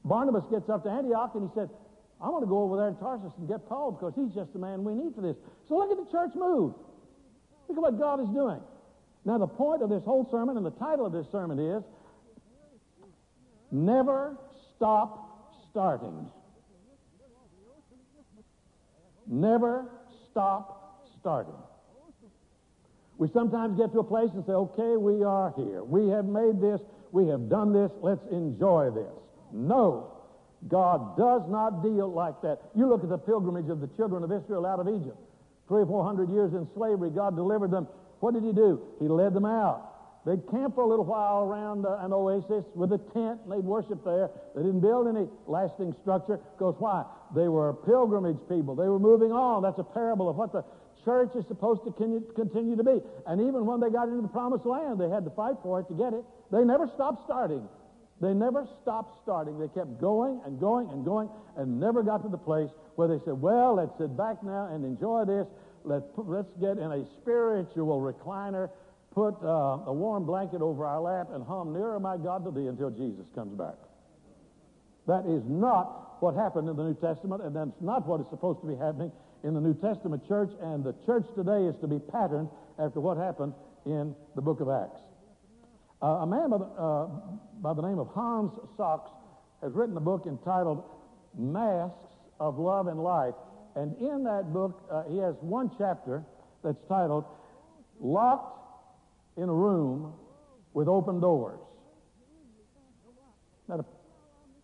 Barnabas 0.04 0.44
gets 0.50 0.68
up 0.68 0.84
to 0.84 0.90
Antioch 0.90 1.32
and 1.34 1.48
he 1.48 1.54
said, 1.54 1.68
I 2.20 2.28
want 2.28 2.44
to 2.44 2.48
go 2.48 2.62
over 2.62 2.76
there 2.76 2.88
in 2.88 2.96
Tarsus 2.96 3.32
and 3.38 3.48
get 3.48 3.68
Paul 3.68 3.92
because 3.92 4.14
he's 4.14 4.32
just 4.32 4.52
the 4.52 4.58
man 4.58 4.84
we 4.84 4.94
need 4.94 5.14
for 5.16 5.20
this. 5.20 5.36
So 5.68 5.76
look 5.76 5.90
at 5.90 5.98
the 5.98 6.10
church 6.12 6.30
move. 6.36 6.74
Look 7.68 7.78
at 7.78 7.82
what 7.82 7.98
God 7.98 8.20
is 8.20 8.28
doing. 8.28 8.60
Now, 9.24 9.38
the 9.38 9.46
point 9.46 9.82
of 9.82 9.88
this 9.88 10.02
whole 10.04 10.28
sermon 10.30 10.56
and 10.56 10.66
the 10.66 10.70
title 10.72 11.06
of 11.06 11.12
this 11.12 11.26
sermon 11.32 11.58
is 11.58 11.82
Never 13.70 14.36
Stop 14.76 15.52
Starting. 15.70 16.26
Never 19.26 19.86
stop 20.30 21.02
starting. 21.20 21.54
We 23.16 23.28
sometimes 23.32 23.78
get 23.78 23.92
to 23.92 24.00
a 24.00 24.04
place 24.04 24.30
and 24.34 24.44
say, 24.44 24.52
okay, 24.52 24.96
we 24.96 25.22
are 25.22 25.52
here. 25.56 25.84
We 25.84 26.08
have 26.08 26.26
made 26.26 26.60
this. 26.60 26.80
We 27.12 27.28
have 27.28 27.48
done 27.48 27.72
this. 27.72 27.90
Let's 28.02 28.24
enjoy 28.30 28.90
this. 28.90 29.12
No. 29.52 30.10
God 30.68 31.16
does 31.16 31.42
not 31.48 31.82
deal 31.82 32.10
like 32.10 32.40
that. 32.42 32.60
You 32.74 32.88
look 32.88 33.02
at 33.04 33.08
the 33.08 33.18
pilgrimage 33.18 33.68
of 33.70 33.80
the 33.80 33.86
children 33.96 34.24
of 34.24 34.32
Israel 34.32 34.66
out 34.66 34.80
of 34.80 34.88
Egypt. 34.88 35.16
Three 35.68 35.82
or 35.82 35.86
four 35.86 36.04
hundred 36.04 36.30
years 36.30 36.52
in 36.52 36.68
slavery, 36.74 37.10
God 37.10 37.36
delivered 37.36 37.70
them. 37.70 37.88
What 38.20 38.34
did 38.34 38.42
He 38.42 38.52
do? 38.52 38.80
He 39.00 39.08
led 39.08 39.34
them 39.34 39.44
out. 39.44 39.90
They'd 40.26 40.40
camp 40.50 40.74
for 40.74 40.84
a 40.84 40.86
little 40.86 41.04
while 41.04 41.44
around 41.44 41.84
uh, 41.84 41.98
an 42.00 42.12
oasis 42.12 42.64
with 42.74 42.92
a 42.92 42.98
tent, 43.12 43.40
and 43.44 43.52
they'd 43.52 43.64
worship 43.64 44.02
there. 44.04 44.30
They 44.56 44.62
didn't 44.62 44.80
build 44.80 45.06
any 45.06 45.28
lasting 45.46 45.94
structure 46.00 46.40
because 46.56 46.76
why? 46.78 47.04
They 47.34 47.48
were 47.48 47.74
pilgrimage 47.74 48.38
people. 48.48 48.74
They 48.74 48.88
were 48.88 48.98
moving 48.98 49.32
on. 49.32 49.62
That's 49.62 49.78
a 49.78 49.84
parable 49.84 50.30
of 50.30 50.36
what 50.36 50.52
the 50.52 50.64
church 51.04 51.36
is 51.36 51.44
supposed 51.46 51.84
to 51.84 51.92
continue 51.92 52.76
to 52.76 52.84
be. 52.84 53.02
And 53.26 53.40
even 53.40 53.66
when 53.66 53.80
they 53.80 53.90
got 53.90 54.08
into 54.08 54.22
the 54.22 54.28
promised 54.28 54.64
land, 54.64 54.98
they 54.98 55.10
had 55.10 55.24
to 55.24 55.30
fight 55.30 55.56
for 55.62 55.80
it 55.80 55.88
to 55.88 55.94
get 55.94 56.14
it. 56.14 56.24
They 56.50 56.64
never 56.64 56.88
stopped 56.94 57.24
starting. 57.24 57.68
They 58.22 58.32
never 58.32 58.66
stopped 58.80 59.20
starting. 59.22 59.58
They 59.58 59.68
kept 59.68 60.00
going 60.00 60.40
and 60.46 60.58
going 60.58 60.88
and 60.88 61.04
going 61.04 61.28
and 61.58 61.78
never 61.78 62.02
got 62.02 62.22
to 62.22 62.30
the 62.30 62.38
place 62.38 62.70
where 62.96 63.08
they 63.08 63.18
said, 63.24 63.40
well, 63.40 63.76
let's 63.76 63.96
sit 63.98 64.16
back 64.16 64.42
now 64.42 64.68
and 64.72 64.84
enjoy 64.84 65.24
this. 65.24 65.46
Let's, 65.84 66.06
let's 66.16 66.50
get 66.60 66.78
in 66.78 66.92
a 66.92 67.04
spiritual 67.20 68.00
recliner, 68.00 68.70
put 69.12 69.34
uh, 69.42 69.90
a 69.90 69.92
warm 69.92 70.24
blanket 70.24 70.62
over 70.62 70.86
our 70.86 71.00
lap, 71.00 71.28
and 71.32 71.44
hum 71.44 71.72
nearer 71.72 72.00
my 72.00 72.16
God 72.16 72.44
to 72.44 72.50
thee 72.50 72.66
until 72.66 72.90
Jesus 72.90 73.26
comes 73.34 73.56
back. 73.58 73.76
That 75.06 75.26
is 75.26 75.42
not 75.46 76.22
what 76.22 76.34
happened 76.34 76.68
in 76.68 76.76
the 76.76 76.84
New 76.84 76.94
Testament, 76.94 77.42
and 77.42 77.54
that's 77.54 77.80
not 77.80 78.06
what 78.06 78.20
is 78.20 78.26
supposed 78.30 78.60
to 78.62 78.66
be 78.66 78.76
happening 78.76 79.12
in 79.42 79.52
the 79.52 79.60
New 79.60 79.74
Testament 79.74 80.26
church, 80.26 80.50
and 80.62 80.82
the 80.82 80.94
church 81.04 81.26
today 81.36 81.68
is 81.68 81.74
to 81.82 81.86
be 81.86 81.98
patterned 81.98 82.48
after 82.78 83.00
what 83.00 83.18
happened 83.18 83.52
in 83.84 84.14
the 84.34 84.40
book 84.40 84.60
of 84.60 84.70
Acts. 84.70 85.00
Uh, 86.02 86.24
a 86.24 86.26
man 86.26 86.48
by 86.50 86.58
the, 86.58 86.64
uh, 86.64 87.06
by 87.60 87.74
the 87.74 87.82
name 87.82 87.98
of 87.98 88.08
Hans 88.08 88.52
Sachs 88.76 89.10
has 89.62 89.72
written 89.72 89.96
a 89.96 90.00
book 90.00 90.24
entitled 90.26 90.82
Masks 91.36 92.13
of 92.40 92.58
Love 92.58 92.86
and 92.86 93.02
Life. 93.02 93.34
And 93.76 93.96
in 93.98 94.24
that 94.24 94.52
book, 94.52 94.86
uh, 94.90 95.02
he 95.10 95.18
has 95.18 95.34
one 95.40 95.70
chapter 95.78 96.24
that's 96.62 96.78
titled 96.88 97.24
Locked 98.00 98.58
in 99.36 99.48
a 99.48 99.54
Room 99.54 100.14
with 100.72 100.88
Open 100.88 101.20
Doors. 101.20 101.58
Not 103.68 103.80
a 103.80 103.84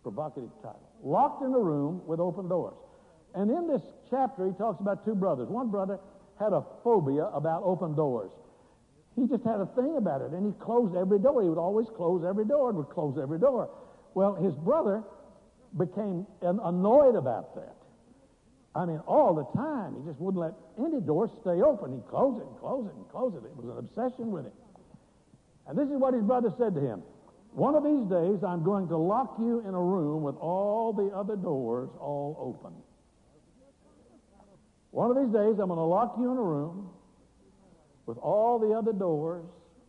provocative 0.03 0.49
title. 0.61 0.87
Locked 1.03 1.43
in 1.43 1.53
a 1.53 1.59
room 1.59 2.01
with 2.05 2.19
open 2.19 2.47
doors. 2.47 2.75
And 3.33 3.49
in 3.49 3.67
this 3.67 3.81
chapter, 4.09 4.45
he 4.45 4.53
talks 4.53 4.79
about 4.79 5.05
two 5.05 5.15
brothers. 5.15 5.47
One 5.49 5.69
brother 5.69 5.99
had 6.39 6.53
a 6.53 6.63
phobia 6.83 7.25
about 7.25 7.63
open 7.63 7.95
doors. 7.95 8.31
He 9.15 9.27
just 9.27 9.43
had 9.43 9.59
a 9.59 9.65
thing 9.75 9.97
about 9.97 10.21
it, 10.21 10.31
and 10.31 10.45
he 10.45 10.53
closed 10.59 10.95
every 10.95 11.19
door. 11.19 11.41
He 11.41 11.49
would 11.49 11.57
always 11.57 11.87
close 11.95 12.23
every 12.27 12.45
door 12.45 12.69
and 12.69 12.77
would 12.77 12.89
close 12.89 13.17
every 13.21 13.39
door. 13.39 13.69
Well, 14.13 14.35
his 14.35 14.53
brother 14.55 15.03
became 15.77 16.25
annoyed 16.41 17.15
about 17.15 17.55
that. 17.55 17.75
I 18.73 18.85
mean, 18.85 18.99
all 19.05 19.35
the 19.35 19.45
time. 19.59 19.95
He 19.99 20.07
just 20.07 20.19
wouldn't 20.19 20.39
let 20.39 20.53
any 20.79 21.01
door 21.01 21.29
stay 21.41 21.61
open. 21.61 21.91
He'd 21.91 22.07
close 22.07 22.39
it 22.39 22.47
and 22.47 22.57
close 22.59 22.87
it 22.87 22.95
and 22.95 23.07
close 23.09 23.33
it. 23.35 23.45
It 23.45 23.55
was 23.55 23.67
an 23.67 23.77
obsession 23.79 24.31
with 24.31 24.45
him. 24.45 24.53
And 25.67 25.77
this 25.77 25.87
is 25.87 25.97
what 25.99 26.13
his 26.13 26.23
brother 26.23 26.49
said 26.57 26.73
to 26.75 26.81
him. 26.81 27.03
One 27.51 27.75
of 27.75 27.83
these 27.83 28.07
days, 28.07 28.43
I'm 28.47 28.63
going 28.63 28.87
to 28.87 28.97
lock 28.97 29.35
you 29.39 29.59
in 29.67 29.73
a 29.73 29.81
room 29.81 30.23
with 30.23 30.35
all 30.37 30.93
the 30.93 31.13
other 31.15 31.35
doors 31.35 31.89
all 31.99 32.37
open. 32.39 32.73
One 34.91 35.11
of 35.11 35.17
these 35.17 35.33
days, 35.33 35.59
I'm 35.59 35.67
going 35.67 35.79
to 35.79 35.83
lock 35.83 36.15
you 36.17 36.31
in 36.31 36.37
a 36.37 36.41
room 36.41 36.89
with 38.05 38.17
all 38.17 38.57
the 38.57 38.71
other 38.71 38.93
doors 38.93 39.45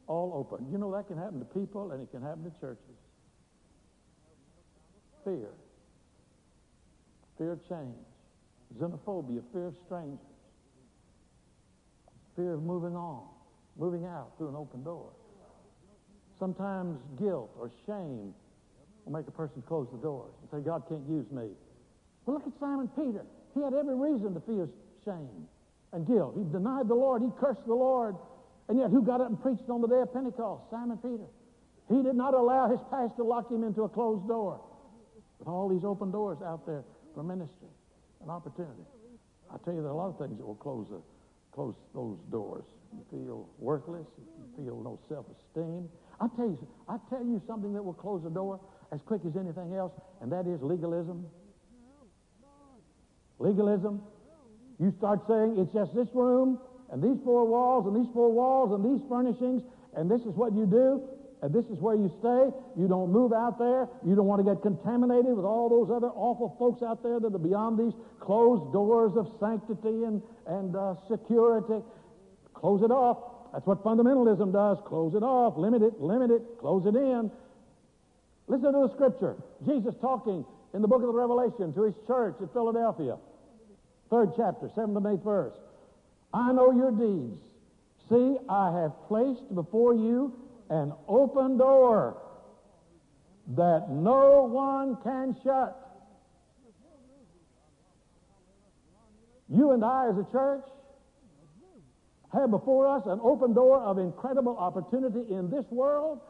all 0.08 0.32
open. 0.34 0.66
You 0.72 0.78
know, 0.78 0.92
that 0.92 1.06
can 1.06 1.18
happen 1.18 1.38
to 1.38 1.44
people 1.44 1.92
and 1.92 2.02
it 2.02 2.10
can 2.10 2.22
happen 2.22 2.44
to 2.44 2.60
churches. 2.60 2.98
Fear. 5.24 5.50
Fear 7.42 7.52
of 7.58 7.68
change. 7.68 8.06
Xenophobia, 8.78 9.42
fear 9.52 9.66
of 9.66 9.74
strangers. 9.84 10.18
Fear 12.36 12.54
of 12.54 12.62
moving 12.62 12.94
on, 12.94 13.26
moving 13.76 14.04
out 14.04 14.30
through 14.38 14.50
an 14.50 14.54
open 14.54 14.84
door. 14.84 15.10
Sometimes 16.38 17.00
guilt 17.18 17.50
or 17.58 17.68
shame 17.84 18.32
will 19.04 19.12
make 19.12 19.26
a 19.26 19.32
person 19.32 19.60
close 19.66 19.88
the 19.90 19.98
doors 19.98 20.30
and 20.40 20.50
say, 20.52 20.64
God 20.64 20.84
can't 20.88 21.02
use 21.08 21.26
me. 21.32 21.50
Well, 22.26 22.36
look 22.36 22.46
at 22.46 22.52
Simon 22.60 22.86
Peter. 22.94 23.26
He 23.54 23.60
had 23.60 23.74
every 23.74 23.96
reason 23.96 24.34
to 24.34 24.40
feel 24.46 24.68
shame 25.04 25.48
and 25.92 26.06
guilt. 26.06 26.34
He 26.38 26.44
denied 26.44 26.86
the 26.86 26.94
Lord. 26.94 27.22
He 27.22 27.28
cursed 27.40 27.66
the 27.66 27.74
Lord. 27.74 28.14
And 28.68 28.78
yet, 28.78 28.90
who 28.90 29.02
got 29.02 29.20
up 29.20 29.30
and 29.30 29.42
preached 29.42 29.68
on 29.68 29.80
the 29.80 29.88
day 29.88 30.00
of 30.00 30.14
Pentecost? 30.14 30.70
Simon 30.70 30.96
Peter. 30.98 31.26
He 31.88 32.04
did 32.04 32.14
not 32.14 32.34
allow 32.34 32.70
his 32.70 32.78
past 32.88 33.16
to 33.16 33.24
lock 33.24 33.50
him 33.50 33.64
into 33.64 33.82
a 33.82 33.88
closed 33.88 34.28
door. 34.28 34.60
With 35.40 35.48
all 35.48 35.68
these 35.68 35.82
open 35.82 36.12
doors 36.12 36.38
out 36.40 36.64
there 36.66 36.84
for 37.14 37.22
ministry 37.22 37.68
an 38.22 38.30
opportunity. 38.30 38.86
I 39.52 39.58
tell 39.64 39.74
you, 39.74 39.80
there 39.82 39.90
are 39.90 39.94
a 39.94 39.96
lot 39.96 40.08
of 40.08 40.18
things 40.18 40.38
that 40.38 40.46
will 40.46 40.54
close, 40.54 40.86
the, 40.88 41.02
close 41.52 41.74
those 41.94 42.16
doors. 42.30 42.64
You 42.92 43.04
feel 43.10 43.48
worthless. 43.58 44.06
You 44.16 44.64
feel 44.64 44.80
no 44.80 44.98
self-esteem. 45.08 45.88
I 46.20 46.26
tell 46.36 46.46
you, 46.46 46.68
I 46.88 46.96
tell 47.10 47.24
you 47.24 47.42
something 47.46 47.72
that 47.74 47.82
will 47.82 47.94
close 47.94 48.22
the 48.22 48.30
door 48.30 48.60
as 48.92 49.00
quick 49.06 49.22
as 49.26 49.36
anything 49.36 49.74
else, 49.74 49.92
and 50.20 50.30
that 50.30 50.46
is 50.46 50.62
legalism. 50.62 51.26
Legalism. 53.38 54.02
You 54.78 54.94
start 54.98 55.20
saying 55.28 55.56
it's 55.58 55.72
just 55.72 55.94
this 55.94 56.08
room 56.14 56.58
and 56.90 57.02
these 57.02 57.18
four 57.24 57.46
walls 57.46 57.86
and 57.86 57.96
these 57.96 58.12
four 58.12 58.30
walls 58.30 58.72
and 58.72 58.84
these 58.84 59.02
furnishings, 59.08 59.62
and 59.96 60.10
this 60.10 60.20
is 60.22 60.34
what 60.36 60.52
you 60.52 60.66
do, 60.66 61.02
and 61.42 61.52
this 61.52 61.66
is 61.66 61.78
where 61.80 61.96
you 61.96 62.08
stay. 62.20 62.54
You 62.80 62.86
don't 62.86 63.10
move 63.10 63.32
out 63.32 63.58
there. 63.58 63.88
You 64.06 64.14
don't 64.14 64.26
want 64.26 64.46
to 64.46 64.54
get 64.54 64.62
contaminated 64.62 65.34
with 65.34 65.44
all 65.44 65.68
those 65.68 65.90
other 65.90 66.06
awful 66.14 66.54
folks 66.56 66.82
out 66.86 67.02
there 67.02 67.18
that 67.18 67.34
are 67.34 67.38
beyond 67.38 67.78
these 67.78 67.92
closed 68.20 68.72
doors 68.72 69.10
of 69.16 69.26
sanctity 69.42 70.06
and, 70.06 70.22
and 70.46 70.76
uh, 70.76 70.94
security. 71.10 71.82
Close 72.54 72.82
it 72.82 72.92
off. 72.94 73.50
That's 73.52 73.66
what 73.66 73.82
fundamentalism 73.82 74.52
does. 74.52 74.78
Close 74.86 75.14
it 75.14 75.24
off, 75.24 75.58
limit 75.58 75.82
it, 75.82 76.00
limit 76.00 76.30
it, 76.30 76.42
close 76.60 76.86
it 76.86 76.94
in. 76.94 77.28
Listen 78.46 78.72
to 78.72 78.86
the 78.86 78.94
scripture. 78.94 79.34
Jesus 79.66 79.94
talking 80.00 80.46
in 80.74 80.80
the 80.80 80.88
book 80.88 81.02
of 81.02 81.08
the 81.08 81.18
Revelation 81.18 81.74
to 81.74 81.82
his 81.82 81.94
church 82.06 82.36
at 82.40 82.52
Philadelphia. 82.52 83.18
Third 84.10 84.30
chapter, 84.36 84.70
seventh 84.76 84.96
and 84.96 85.06
eighth 85.06 85.24
verse. 85.24 85.54
I 86.32 86.52
know 86.52 86.70
your 86.70 86.92
deeds. 86.92 87.42
See, 88.08 88.36
I 88.48 88.70
have 88.80 88.92
placed 89.08 89.52
before 89.54 89.94
you 89.94 90.32
an 90.70 90.92
open 91.08 91.58
door 91.58 92.16
that 93.56 93.90
no 93.90 94.42
one 94.44 94.96
can 95.02 95.36
shut. 95.42 95.78
You 99.48 99.72
and 99.72 99.84
I, 99.84 100.08
as 100.08 100.16
a 100.16 100.26
church, 100.32 100.64
have 102.32 102.50
before 102.50 102.88
us 102.88 103.02
an 103.06 103.20
open 103.22 103.52
door 103.52 103.80
of 103.80 103.98
incredible 103.98 104.56
opportunity 104.56 105.30
in 105.30 105.50
this 105.50 105.66
world. 105.70 106.20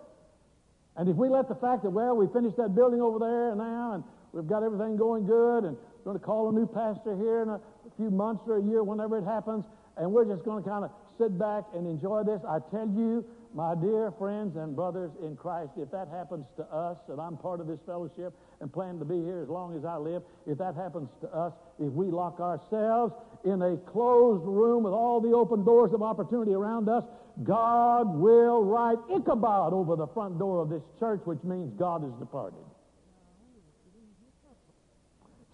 And 0.96 1.08
if 1.08 1.16
we 1.16 1.28
let 1.28 1.48
the 1.48 1.54
fact 1.54 1.84
that, 1.84 1.90
well, 1.90 2.16
we 2.16 2.26
finished 2.32 2.56
that 2.56 2.74
building 2.74 3.00
over 3.00 3.18
there 3.18 3.54
now 3.54 3.94
and 3.94 4.04
we've 4.32 4.48
got 4.48 4.62
everything 4.62 4.96
going 4.96 5.26
good 5.26 5.64
and 5.64 5.76
we're 5.76 6.12
going 6.12 6.18
to 6.18 6.24
call 6.24 6.48
a 6.48 6.52
new 6.52 6.66
pastor 6.66 7.16
here 7.16 7.42
in 7.42 7.48
a 7.48 7.60
few 7.96 8.10
months 8.10 8.42
or 8.48 8.58
a 8.58 8.62
year, 8.62 8.82
whenever 8.82 9.18
it 9.18 9.24
happens, 9.24 9.64
and 9.96 10.10
we're 10.10 10.24
just 10.24 10.44
going 10.44 10.62
to 10.62 10.68
kind 10.68 10.84
of 10.84 10.90
sit 11.18 11.38
back 11.38 11.64
and 11.74 11.86
enjoy 11.86 12.24
this, 12.24 12.40
I 12.48 12.58
tell 12.70 12.88
you, 12.88 13.24
my 13.54 13.74
dear 13.74 14.12
friends 14.18 14.56
and 14.56 14.74
brothers 14.74 15.10
in 15.22 15.36
Christ, 15.36 15.72
if 15.76 15.90
that 15.90 16.08
happens 16.08 16.46
to 16.56 16.64
us, 16.64 16.96
and 17.08 17.20
I'm 17.20 17.36
part 17.36 17.60
of 17.60 17.66
this 17.66 17.78
fellowship 17.84 18.32
and 18.60 18.72
plan 18.72 18.98
to 18.98 19.04
be 19.04 19.16
here 19.16 19.42
as 19.42 19.48
long 19.48 19.76
as 19.76 19.84
I 19.84 19.96
live, 19.96 20.22
if 20.46 20.58
that 20.58 20.74
happens 20.74 21.08
to 21.20 21.28
us, 21.28 21.52
if 21.78 21.92
we 21.92 22.06
lock 22.06 22.40
ourselves 22.40 23.12
in 23.44 23.60
a 23.60 23.76
closed 23.90 24.44
room 24.44 24.84
with 24.84 24.94
all 24.94 25.20
the 25.20 25.32
open 25.32 25.64
doors 25.64 25.92
of 25.92 26.02
opportunity 26.02 26.52
around 26.52 26.88
us, 26.88 27.04
God 27.44 28.14
will 28.14 28.64
write 28.64 28.98
Ichabod 29.14 29.72
over 29.72 29.96
the 29.96 30.06
front 30.08 30.38
door 30.38 30.62
of 30.62 30.68
this 30.70 30.82
church, 30.98 31.20
which 31.24 31.42
means 31.42 31.72
God 31.78 32.04
is 32.04 32.12
departed. 32.18 32.60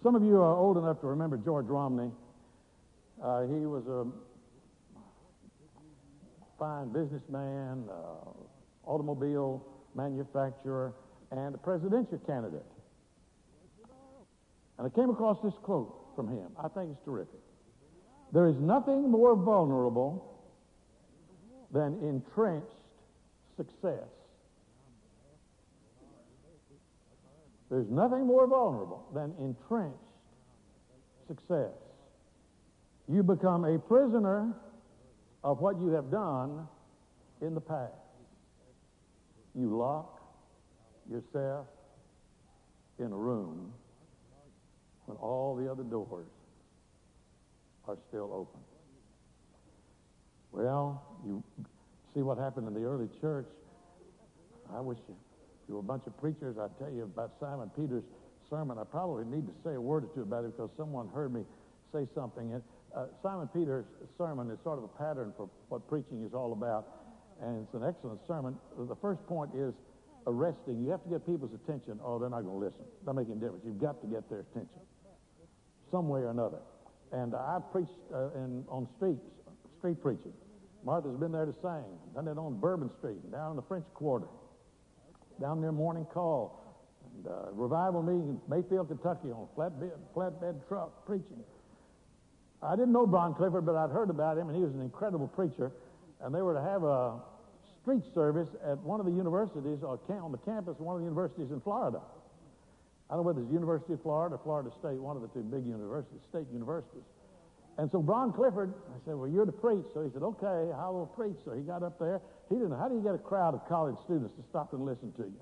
Some 0.03 0.15
of 0.15 0.23
you 0.23 0.37
are 0.37 0.55
old 0.55 0.77
enough 0.77 1.01
to 1.01 1.07
remember 1.07 1.35
George 1.35 1.65
Romney. 1.65 2.11
Uh, 3.21 3.41
he 3.41 3.65
was 3.65 3.85
a 3.87 4.07
fine 6.59 6.89
businessman, 6.89 7.85
uh, 7.89 8.29
automobile 8.85 9.65
manufacturer, 9.95 10.93
and 11.31 11.55
a 11.55 11.57
presidential 11.57 12.17
candidate. 12.19 12.65
And 14.77 14.87
I 14.87 14.89
came 14.89 15.09
across 15.09 15.37
this 15.43 15.53
quote 15.63 15.95
from 16.15 16.27
him. 16.27 16.47
I 16.61 16.67
think 16.67 16.91
it's 16.91 17.05
terrific. 17.05 17.39
There 18.31 18.47
is 18.47 18.55
nothing 18.59 19.09
more 19.09 19.35
vulnerable 19.35 20.39
than 21.71 21.97
entrenched 22.01 22.67
success. 23.57 24.07
There's 27.69 27.89
nothing 27.89 28.25
more 28.25 28.47
vulnerable 28.47 29.05
than 29.13 29.33
entrenched 29.39 29.97
success. 31.27 31.71
You 33.07 33.21
become 33.21 33.65
a 33.65 33.77
prisoner 33.77 34.53
of 35.43 35.59
what 35.59 35.79
you 35.79 35.89
have 35.89 36.11
done 36.11 36.67
in 37.41 37.53
the 37.53 37.61
past. 37.61 37.93
You 39.55 39.77
lock 39.77 40.21
yourself 41.09 41.67
in 42.99 43.11
a 43.11 43.17
room 43.17 43.71
when 45.05 45.17
all 45.17 45.55
the 45.55 45.71
other 45.71 45.83
doors 45.83 46.27
are 47.87 47.97
still 48.09 48.31
open. 48.33 48.59
Well, 50.51 51.03
you 51.25 51.43
see 52.13 52.21
what 52.21 52.37
happened 52.37 52.67
in 52.67 52.73
the 52.73 52.87
early 52.87 53.07
church. 53.21 53.47
I 54.75 54.81
wish 54.81 54.97
you, 55.07 55.15
you 55.67 55.73
were 55.75 55.79
a 55.79 55.83
bunch 55.83 56.03
of 56.05 56.19
preachers. 56.19 56.57
I'd 56.57 56.77
tell 56.77 56.91
you 56.91 57.03
about 57.03 57.31
Simon 57.39 57.71
Peter's 57.75 58.03
sermon. 58.49 58.77
I 58.77 58.83
probably 58.83 59.25
need 59.25 59.47
to 59.47 59.53
say 59.63 59.75
a 59.75 59.81
word 59.81 60.03
or 60.03 60.07
two 60.07 60.21
about 60.21 60.45
it 60.45 60.55
because 60.55 60.69
someone 60.77 61.07
heard 61.13 61.33
me 61.33 61.41
say 61.93 62.07
something. 62.13 62.53
And 62.53 62.61
uh, 62.95 63.05
Simon 63.21 63.47
Peter's 63.53 63.85
sermon 64.17 64.49
is 64.51 64.57
sort 64.63 64.77
of 64.77 64.83
a 64.85 64.93
pattern 64.97 65.33
for 65.37 65.49
what 65.69 65.87
preaching 65.87 66.23
is 66.25 66.33
all 66.33 66.53
about, 66.53 66.87
and 67.41 67.63
it's 67.63 67.73
an 67.73 67.87
excellent 67.87 68.19
sermon. 68.27 68.55
The 68.77 68.95
first 69.01 69.25
point 69.27 69.51
is 69.55 69.73
arresting. 70.27 70.83
You 70.83 70.91
have 70.91 71.03
to 71.03 71.09
get 71.09 71.25
people's 71.25 71.53
attention. 71.53 71.99
Oh, 72.03 72.19
they're 72.19 72.29
not 72.29 72.41
going 72.41 72.59
to 72.59 72.65
listen. 72.65 72.85
Doesn't 73.05 73.15
make 73.15 73.29
any 73.29 73.39
difference. 73.39 73.63
You've 73.65 73.81
got 73.81 74.01
to 74.01 74.07
get 74.07 74.29
their 74.29 74.41
attention 74.41 74.81
some 75.91 76.07
way 76.07 76.21
or 76.21 76.29
another. 76.29 76.59
And 77.11 77.33
I 77.33 77.59
preached 77.71 77.91
uh, 78.13 78.29
in, 78.35 78.63
on 78.69 78.87
streets, 78.97 79.21
street 79.79 80.01
preaching. 80.01 80.33
Martha's 80.85 81.17
been 81.17 81.31
there 81.31 81.45
to 81.45 81.55
sing. 81.61 81.83
Done 82.15 82.27
it 82.27 82.37
on 82.37 82.59
Bourbon 82.59 82.89
Street, 82.99 83.19
down 83.31 83.51
in 83.51 83.55
the 83.55 83.63
French 83.63 83.85
Quarter, 83.93 84.27
down 85.41 85.61
near 85.61 85.71
Morning 85.71 86.05
Call, 86.05 86.55
and 87.15 87.27
uh, 87.27 87.51
revival 87.53 88.01
meeting 88.01 88.37
in 88.37 88.41
Mayfield, 88.47 88.87
Kentucky, 88.87 89.31
on 89.31 89.47
a 89.49 89.59
flatbed, 89.59 89.97
flatbed 90.15 90.67
truck 90.67 91.05
preaching. 91.05 91.43
I 92.61 92.75
didn't 92.75 92.91
know 92.91 93.07
Bron 93.07 93.33
Clifford, 93.33 93.65
but 93.65 93.75
I'd 93.75 93.91
heard 93.91 94.09
about 94.09 94.37
him, 94.37 94.49
and 94.49 94.55
he 94.55 94.63
was 94.63 94.73
an 94.73 94.81
incredible 94.81 95.27
preacher. 95.27 95.71
And 96.21 96.35
they 96.35 96.41
were 96.41 96.53
to 96.53 96.61
have 96.61 96.83
a 96.83 97.19
street 97.81 98.03
service 98.13 98.49
at 98.65 98.77
one 98.79 98.99
of 98.99 99.05
the 99.05 99.13
universities, 99.13 99.79
uh, 99.83 99.87
or 99.87 99.99
on 100.21 100.31
the 100.31 100.37
campus 100.39 100.75
of 100.77 100.81
one 100.81 100.95
of 100.95 101.01
the 101.01 101.07
universities 101.07 101.51
in 101.51 101.61
Florida. 101.61 102.01
I 103.09 103.15
don't 103.15 103.23
know 103.23 103.27
whether 103.27 103.41
it's 103.41 103.51
University 103.51 103.93
of 103.93 104.01
Florida 104.03 104.35
or 104.35 104.41
Florida 104.43 104.69
State, 104.79 104.99
one 104.99 105.15
of 105.15 105.23
the 105.23 105.29
two 105.29 105.41
big 105.41 105.65
universities, 105.65 106.19
state 106.29 106.45
universities. 106.51 107.07
And 107.77 107.89
so 107.89 108.01
Bron 108.01 108.33
Clifford, 108.33 108.73
I 108.91 108.99
said, 109.05 109.15
well, 109.15 109.29
you're 109.29 109.45
to 109.45 109.55
preach. 109.55 109.85
So 109.93 110.03
he 110.03 110.11
said, 110.11 110.21
okay, 110.21 110.69
I 110.75 110.89
will 110.89 111.09
preach. 111.15 111.37
So 111.45 111.53
he 111.53 111.61
got 111.61 111.81
up 111.81 111.97
there. 111.97 112.19
He 112.49 112.55
didn't 112.55 112.71
know, 112.71 112.77
how 112.77 112.89
do 112.89 112.95
you 112.95 113.01
get 113.01 113.15
a 113.15 113.23
crowd 113.23 113.55
of 113.55 113.65
college 113.69 113.95
students 114.03 114.33
to 114.35 114.43
stop 114.49 114.73
and 114.73 114.85
listen 114.85 115.13
to 115.13 115.23
you? 115.23 115.41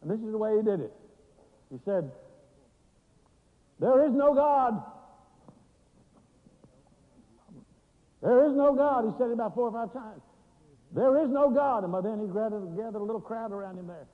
And 0.00 0.10
this 0.10 0.18
is 0.18 0.32
the 0.32 0.38
way 0.38 0.56
he 0.56 0.62
did 0.62 0.80
it. 0.80 0.92
He 1.70 1.78
said, 1.84 2.10
there 3.78 4.06
is 4.06 4.14
no 4.14 4.34
God. 4.34 4.82
There 8.22 8.44
is 8.46 8.54
no 8.54 8.74
God. 8.74 9.04
He 9.04 9.12
said 9.18 9.28
it 9.30 9.34
about 9.34 9.54
four 9.54 9.68
or 9.68 9.72
five 9.72 9.92
times. 9.92 10.20
There 10.92 11.22
is 11.22 11.30
no 11.30 11.50
God. 11.50 11.84
And 11.84 11.92
by 11.92 12.00
then 12.00 12.20
he 12.20 12.26
gathered, 12.26 12.76
gathered 12.76 13.00
a 13.00 13.04
little 13.04 13.20
crowd 13.20 13.52
around 13.52 13.78
him 13.78 13.86
there. 13.86 14.06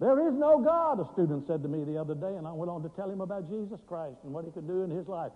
There 0.00 0.28
is 0.28 0.34
no 0.34 0.58
God, 0.64 0.98
a 0.98 1.04
student 1.12 1.46
said 1.46 1.62
to 1.62 1.68
me 1.68 1.84
the 1.84 2.00
other 2.00 2.14
day, 2.14 2.34
and 2.36 2.48
I 2.48 2.52
went 2.52 2.70
on 2.70 2.82
to 2.82 2.88
tell 2.96 3.10
him 3.10 3.20
about 3.20 3.50
Jesus 3.50 3.80
Christ 3.86 4.16
and 4.24 4.32
what 4.32 4.46
he 4.46 4.50
could 4.50 4.66
do 4.66 4.82
in 4.82 4.90
his 4.90 5.06
life. 5.08 5.30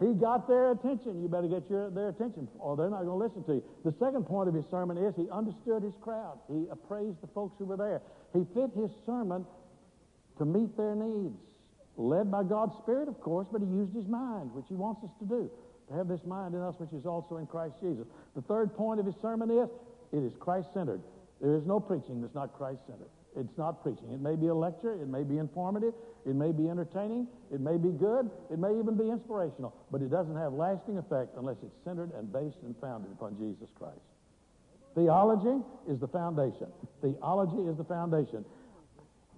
He 0.00 0.12
got 0.12 0.48
their 0.48 0.72
attention. 0.72 1.20
You 1.20 1.28
better 1.28 1.48
get 1.48 1.68
your, 1.68 1.90
their 1.90 2.08
attention, 2.08 2.48
or 2.58 2.76
they're 2.76 2.90
not 2.90 3.04
going 3.04 3.18
to 3.18 3.24
listen 3.24 3.44
to 3.44 3.60
you. 3.60 3.64
The 3.84 3.94
second 4.00 4.24
point 4.24 4.48
of 4.48 4.54
his 4.54 4.64
sermon 4.70 4.96
is 4.96 5.14
he 5.16 5.28
understood 5.30 5.82
his 5.82 5.94
crowd. 6.00 6.38
He 6.48 6.64
appraised 6.70 7.20
the 7.20 7.28
folks 7.28 7.56
who 7.58 7.64
were 7.64 7.76
there. 7.76 8.00
He 8.32 8.44
fit 8.52 8.72
his 8.76 8.90
sermon 9.04 9.44
to 10.38 10.44
meet 10.44 10.76
their 10.76 10.94
needs. 10.94 11.36
Led 11.96 12.30
by 12.30 12.44
God's 12.44 12.76
Spirit, 12.82 13.08
of 13.08 13.20
course, 13.20 13.46
but 13.52 13.60
he 13.60 13.66
used 13.68 13.94
his 13.94 14.06
mind, 14.06 14.52
which 14.52 14.66
he 14.68 14.74
wants 14.74 15.02
us 15.04 15.10
to 15.20 15.24
do, 15.24 15.50
to 15.88 15.94
have 15.94 16.08
this 16.08 16.24
mind 16.24 16.54
in 16.54 16.60
us, 16.60 16.74
which 16.78 16.92
is 16.92 17.06
also 17.06 17.36
in 17.36 17.46
Christ 17.46 17.74
Jesus. 17.80 18.06
The 18.34 18.42
third 18.42 18.74
point 18.76 19.00
of 19.00 19.06
his 19.06 19.14
sermon 19.22 19.50
is 19.50 19.68
it 20.12 20.22
is 20.22 20.32
Christ 20.38 20.68
centered. 20.74 21.00
There 21.40 21.54
is 21.54 21.66
no 21.66 21.80
preaching 21.80 22.20
that's 22.20 22.34
not 22.34 22.56
Christ 22.56 22.80
centered. 22.86 23.10
It's 23.36 23.58
not 23.58 23.82
preaching. 23.82 24.10
It 24.12 24.20
may 24.20 24.34
be 24.34 24.46
a 24.46 24.54
lecture, 24.54 24.94
it 24.94 25.08
may 25.08 25.22
be 25.22 25.36
informative, 25.36 25.92
it 26.24 26.34
may 26.34 26.52
be 26.52 26.70
entertaining, 26.70 27.28
it 27.52 27.60
may 27.60 27.76
be 27.76 27.90
good, 27.90 28.30
it 28.50 28.58
may 28.58 28.78
even 28.78 28.96
be 28.96 29.10
inspirational, 29.10 29.74
but 29.92 30.00
it 30.00 30.10
doesn't 30.10 30.36
have 30.36 30.54
lasting 30.54 30.96
effect 30.96 31.36
unless 31.36 31.56
it's 31.62 31.76
centered 31.84 32.12
and 32.14 32.32
based 32.32 32.56
and 32.64 32.74
founded 32.80 33.12
upon 33.12 33.36
Jesus 33.36 33.68
Christ. 33.78 34.00
Theology 34.94 35.62
is 35.86 36.00
the 36.00 36.08
foundation. 36.08 36.68
Theology 37.02 37.68
is 37.68 37.76
the 37.76 37.84
foundation. 37.84 38.42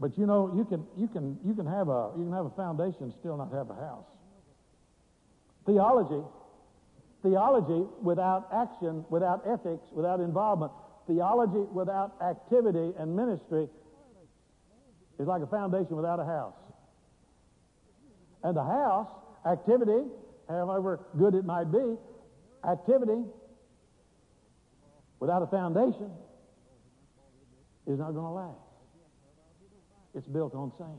But 0.01 0.17
you 0.17 0.27
know, 0.27 0.53
you 0.55 0.65
can 0.65 0.87
you 0.97 1.09
can 1.09 1.37
you 1.45 1.55
can 1.55 1.67
have 1.67 1.89
a 1.89 2.13
you 2.17 2.23
can 2.23 2.33
have 2.33 2.47
a 2.47 2.55
foundation 2.55 3.03
and 3.03 3.13
still 3.19 3.37
not 3.37 3.53
have 3.53 3.69
a 3.71 3.75
house. 3.75 4.07
Theology, 5.69 6.25
theology 7.23 7.87
without 8.01 8.49
action, 8.55 9.05
without 9.11 9.43
ethics, 9.47 9.85
without 9.93 10.19
involvement, 10.19 10.73
theology 11.07 11.61
without 11.71 12.15
activity 12.23 12.95
and 12.99 13.15
ministry 13.15 13.69
is 15.21 15.27
like 15.27 15.43
a 15.43 15.47
foundation 15.47 15.95
without 15.95 16.21
a 16.21 16.25
house. 16.25 16.55
And 18.43 18.57
the 18.57 18.65
house, 18.65 19.09
activity, 19.45 20.09
however 20.49 21.01
good 21.19 21.35
it 21.35 21.45
might 21.45 21.71
be, 21.71 21.97
activity 22.67 23.25
without 25.21 25.43
a 25.43 25.49
foundation 25.49 26.11
is 27.87 27.99
not 27.99 28.13
going 28.13 28.25
to 28.25 28.33
last. 28.33 28.57
It's 30.15 30.29
built 30.29 30.55
on 30.55 30.73
sand. 30.79 30.99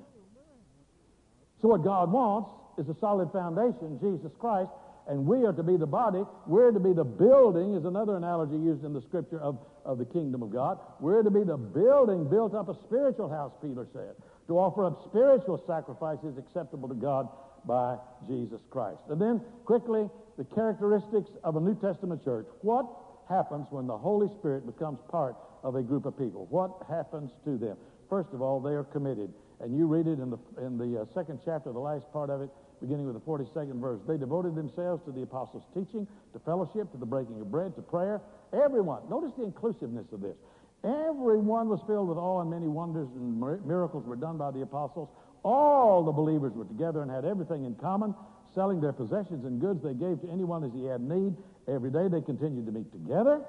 So 1.60 1.70
what 1.70 1.84
God 1.84 2.12
wants 2.12 2.59
is 2.78 2.88
a 2.90 2.96
solid 3.00 3.32
foundation, 3.32 4.00
Jesus 4.02 4.32
Christ, 4.40 4.70
and 5.08 5.26
we 5.26 5.44
are 5.46 5.54
to 5.54 5.64
be 5.64 5.76
the 5.76 5.88
body. 5.88 6.24
We're 6.46 6.72
to 6.72 6.80
be 6.80 6.94
the 6.94 7.04
building, 7.04 7.74
is 7.74 7.86
another 7.86 8.16
analogy 8.16 8.58
used 8.58 8.86
in 8.86 8.94
the 8.94 9.02
scripture 9.02 9.40
of, 9.42 9.58
of 9.84 9.98
the 9.98 10.06
kingdom 10.06 10.44
of 10.44 10.52
God. 10.52 10.78
We're 11.00 11.24
to 11.24 11.32
be 11.32 11.44
the 11.44 11.58
building 11.58 12.30
built 12.30 12.54
up 12.54 12.70
a 12.70 12.76
spiritual 12.86 13.30
house, 13.30 13.52
Peter 13.62 13.88
said, 13.92 14.14
to 14.48 14.60
offer 14.60 14.86
up 14.86 15.04
spiritual 15.10 15.64
sacrifices 15.66 16.38
acceptable 16.38 16.88
to 16.90 16.96
God 16.96 17.28
by 17.66 17.98
Jesus 18.28 18.62
Christ. 18.70 19.02
And 19.10 19.20
then, 19.20 19.42
quickly, 19.66 20.10
the 20.38 20.46
characteristics 20.56 21.30
of 21.44 21.56
a 21.56 21.60
New 21.60 21.76
Testament 21.76 22.24
church. 22.24 22.48
What 22.62 22.86
happens 23.28 23.68
when 23.70 23.88
the 23.88 23.98
Holy 23.98 24.28
Spirit 24.40 24.66
becomes 24.66 25.00
part 25.10 25.36
of 25.64 25.76
a 25.76 25.82
group 25.82 26.06
of 26.06 26.18
people? 26.18 26.48
What 26.50 26.72
happens 26.88 27.32
to 27.46 27.58
them? 27.58 27.78
First 28.10 28.30
of 28.34 28.42
all, 28.42 28.60
they 28.60 28.72
are 28.72 28.86
committed. 28.86 29.34
And 29.62 29.76
you 29.78 29.88
read 29.88 30.08
it 30.08 30.20
in 30.20 30.30
the, 30.30 30.40
in 30.62 30.78
the 30.78 31.02
uh, 31.02 31.06
second 31.14 31.40
chapter, 31.44 31.72
the 31.72 31.80
last 31.80 32.12
part 32.14 32.30
of 32.30 32.42
it 32.42 32.50
beginning 32.82 33.06
with 33.06 33.16
the 33.16 33.22
42nd 33.22 33.80
verse. 33.80 34.00
They 34.08 34.18
devoted 34.18 34.56
themselves 34.56 35.04
to 35.06 35.12
the 35.12 35.24
apostles' 35.24 35.64
teaching, 35.74 36.08
to 36.34 36.40
fellowship, 36.40 36.92
to 36.92 36.98
the 36.98 37.06
breaking 37.06 37.42
of 37.42 37.52
bread, 37.52 37.76
to 37.76 37.82
prayer. 37.82 38.22
Everyone, 38.54 39.02
notice 39.10 39.32
the 39.38 39.44
inclusiveness 39.44 40.06
of 40.14 40.22
this. 40.22 40.36
Everyone 40.84 41.68
was 41.68 41.82
filled 41.88 42.08
with 42.08 42.18
awe, 42.18 42.42
and 42.42 42.50
many 42.50 42.68
wonders 42.68 43.08
and 43.16 43.40
miracles 43.68 44.06
were 44.06 44.16
done 44.16 44.38
by 44.38 44.52
the 44.52 44.62
apostles. 44.62 45.10
All 45.44 46.04
the 46.04 46.12
believers 46.12 46.54
were 46.54 46.66
together 46.66 47.02
and 47.02 47.12
had 47.12 47.26
everything 47.26 47.66
in 47.66 47.76
common, 47.76 48.16
selling 48.56 48.80
their 48.80 48.94
possessions 48.94 49.46
and 49.46 49.60
goods 49.60 49.84
they 49.84 49.94
gave 49.94 50.22
to 50.22 50.30
anyone 50.32 50.64
as 50.64 50.72
he 50.74 50.86
had 50.86 51.02
need. 51.02 51.36
Every 51.68 51.92
day 51.92 52.08
they 52.08 52.22
continued 52.22 52.66
to 52.66 52.72
meet 52.72 52.92
together 52.92 53.42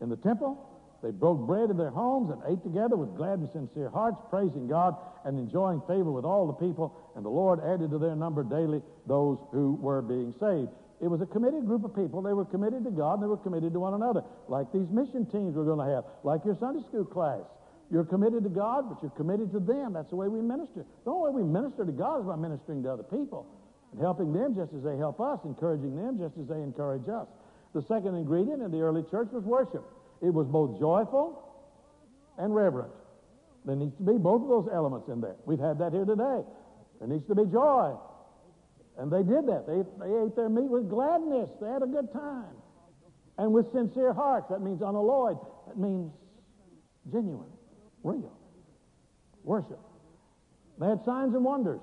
in 0.00 0.08
the 0.08 0.16
temple 0.16 0.71
they 1.02 1.10
broke 1.10 1.46
bread 1.46 1.70
in 1.70 1.76
their 1.76 1.90
homes 1.90 2.30
and 2.30 2.40
ate 2.46 2.62
together 2.62 2.96
with 2.96 3.16
glad 3.16 3.40
and 3.40 3.50
sincere 3.50 3.90
hearts, 3.90 4.18
praising 4.30 4.68
God 4.68 4.94
and 5.24 5.38
enjoying 5.38 5.82
favor 5.88 6.12
with 6.12 6.24
all 6.24 6.46
the 6.46 6.54
people. 6.54 6.94
And 7.16 7.24
the 7.24 7.30
Lord 7.30 7.58
added 7.58 7.90
to 7.90 7.98
their 7.98 8.14
number 8.14 8.44
daily 8.44 8.80
those 9.06 9.38
who 9.50 9.74
were 9.82 10.00
being 10.00 10.32
saved. 10.38 10.70
It 11.02 11.10
was 11.10 11.20
a 11.20 11.26
committed 11.26 11.66
group 11.66 11.82
of 11.82 11.94
people. 11.96 12.22
They 12.22 12.32
were 12.32 12.44
committed 12.44 12.84
to 12.84 12.92
God 12.92 13.14
and 13.14 13.24
they 13.24 13.26
were 13.26 13.42
committed 13.42 13.72
to 13.72 13.80
one 13.80 13.94
another, 13.94 14.22
like 14.46 14.70
these 14.70 14.86
mission 14.90 15.26
teams 15.26 15.58
we're 15.58 15.66
going 15.66 15.82
to 15.82 15.92
have, 15.92 16.04
like 16.22 16.44
your 16.44 16.56
Sunday 16.62 16.86
school 16.86 17.04
class. 17.04 17.42
You're 17.90 18.06
committed 18.06 18.44
to 18.44 18.48
God, 18.48 18.88
but 18.88 19.02
you're 19.02 19.10
committed 19.18 19.50
to 19.52 19.58
them. 19.58 19.92
That's 19.92 20.08
the 20.10 20.16
way 20.16 20.28
we 20.28 20.40
minister. 20.40 20.86
The 21.04 21.10
only 21.10 21.34
way 21.34 21.42
we 21.42 21.48
minister 21.50 21.84
to 21.84 21.92
God 21.92 22.22
is 22.22 22.26
by 22.26 22.36
ministering 22.36 22.84
to 22.84 22.92
other 22.92 23.02
people 23.02 23.44
and 23.90 24.00
helping 24.00 24.32
them 24.32 24.54
just 24.54 24.72
as 24.72 24.82
they 24.82 24.96
help 24.96 25.20
us, 25.20 25.40
encouraging 25.44 25.96
them 25.98 26.16
just 26.16 26.38
as 26.38 26.46
they 26.46 26.62
encourage 26.62 27.08
us. 27.10 27.26
The 27.74 27.82
second 27.82 28.14
ingredient 28.14 28.62
in 28.62 28.70
the 28.70 28.80
early 28.80 29.02
church 29.10 29.28
was 29.32 29.42
worship. 29.42 29.82
It 30.22 30.32
was 30.32 30.46
both 30.46 30.78
joyful 30.78 31.42
and 32.38 32.54
reverent. 32.54 32.92
There 33.64 33.76
needs 33.76 33.96
to 33.96 34.02
be 34.02 34.18
both 34.18 34.42
of 34.42 34.48
those 34.48 34.68
elements 34.72 35.08
in 35.08 35.20
there. 35.20 35.36
We've 35.46 35.58
had 35.58 35.78
that 35.78 35.92
here 35.92 36.04
today. 36.04 36.42
There 36.98 37.08
needs 37.08 37.26
to 37.26 37.34
be 37.34 37.44
joy. 37.46 37.94
And 38.98 39.10
they 39.10 39.22
did 39.22 39.46
that. 39.46 39.66
They, 39.66 39.82
they 39.98 40.12
ate 40.22 40.36
their 40.36 40.48
meat 40.48 40.68
with 40.70 40.88
gladness. 40.88 41.50
They 41.60 41.68
had 41.68 41.82
a 41.82 41.86
good 41.86 42.12
time. 42.12 42.54
And 43.38 43.52
with 43.52 43.72
sincere 43.72 44.12
hearts. 44.12 44.46
That 44.50 44.60
means 44.60 44.82
unalloyed. 44.82 45.38
That 45.66 45.78
means 45.78 46.12
genuine, 47.10 47.50
real. 48.04 48.32
Worship. 49.44 49.80
They 50.78 50.86
had 50.86 51.04
signs 51.04 51.34
and 51.34 51.44
wonders. 51.44 51.80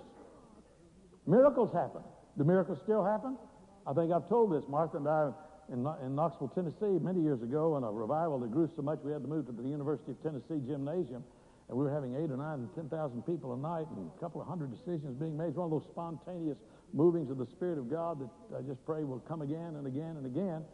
Miracles 1.27 1.71
happened. 1.73 2.05
Do 2.37 2.43
miracles 2.43 2.79
still 2.83 3.03
happen? 3.03 3.37
I 3.85 3.93
think 3.93 4.11
I've 4.11 4.29
told 4.29 4.53
this. 4.53 4.63
Martha 4.69 4.97
and 4.97 5.07
I 5.07 5.31
in, 5.71 5.85
in 6.03 6.15
Knoxville, 6.15 6.51
Tennessee, 6.53 6.97
many 7.01 7.21
years 7.21 7.41
ago, 7.41 7.77
in 7.77 7.83
a 7.83 7.91
revival 7.91 8.39
that 8.39 8.51
grew 8.51 8.69
so 8.75 8.81
much 8.81 8.99
we 9.03 9.11
had 9.11 9.21
to 9.21 9.27
move 9.27 9.45
to 9.45 9.51
the 9.51 9.67
University 9.67 10.11
of 10.11 10.21
Tennessee 10.23 10.59
gymnasium. 10.65 11.23
And 11.69 11.77
we 11.77 11.85
were 11.85 11.93
having 11.93 12.15
eight 12.15 12.31
or 12.31 12.37
nine 12.37 12.65
and 12.65 12.69
10,000 12.73 12.89
people 13.29 13.53
a 13.53 13.57
night 13.57 13.85
and 13.95 14.09
a 14.09 14.19
couple 14.19 14.41
of 14.41 14.47
hundred 14.47 14.73
decisions 14.73 15.13
being 15.21 15.37
made. 15.37 15.53
It's 15.53 15.57
one 15.57 15.71
of 15.71 15.75
those 15.77 15.85
spontaneous 15.91 16.57
movings 16.93 17.29
of 17.29 17.37
the 17.37 17.45
Spirit 17.45 17.77
of 17.77 17.89
God 17.89 18.19
that 18.19 18.57
I 18.57 18.61
just 18.65 18.83
pray 18.85 19.03
will 19.03 19.21
come 19.29 19.41
again 19.41 19.77
and 19.77 19.85
again 19.85 20.17
and 20.17 20.25
again. 20.25 20.65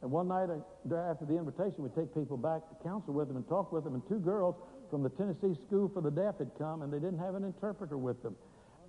And 0.00 0.10
one 0.10 0.28
night 0.28 0.48
uh, 0.48 0.96
after 0.96 1.28
the 1.28 1.36
invitation, 1.36 1.84
we 1.84 1.90
take 1.92 2.14
people 2.16 2.40
back 2.40 2.64
to 2.72 2.74
counsel 2.82 3.12
with 3.12 3.28
them 3.28 3.36
and 3.36 3.46
talk 3.46 3.70
with 3.70 3.84
them. 3.84 3.92
And 3.92 4.02
two 4.08 4.18
girls 4.18 4.56
from 4.88 5.02
the 5.02 5.10
Tennessee 5.10 5.52
School 5.68 5.90
for 5.92 6.00
the 6.00 6.10
Deaf 6.10 6.38
had 6.38 6.50
come, 6.56 6.80
and 6.80 6.90
they 6.90 6.98
didn't 6.98 7.20
have 7.20 7.34
an 7.34 7.44
interpreter 7.44 7.98
with 7.98 8.22
them 8.22 8.34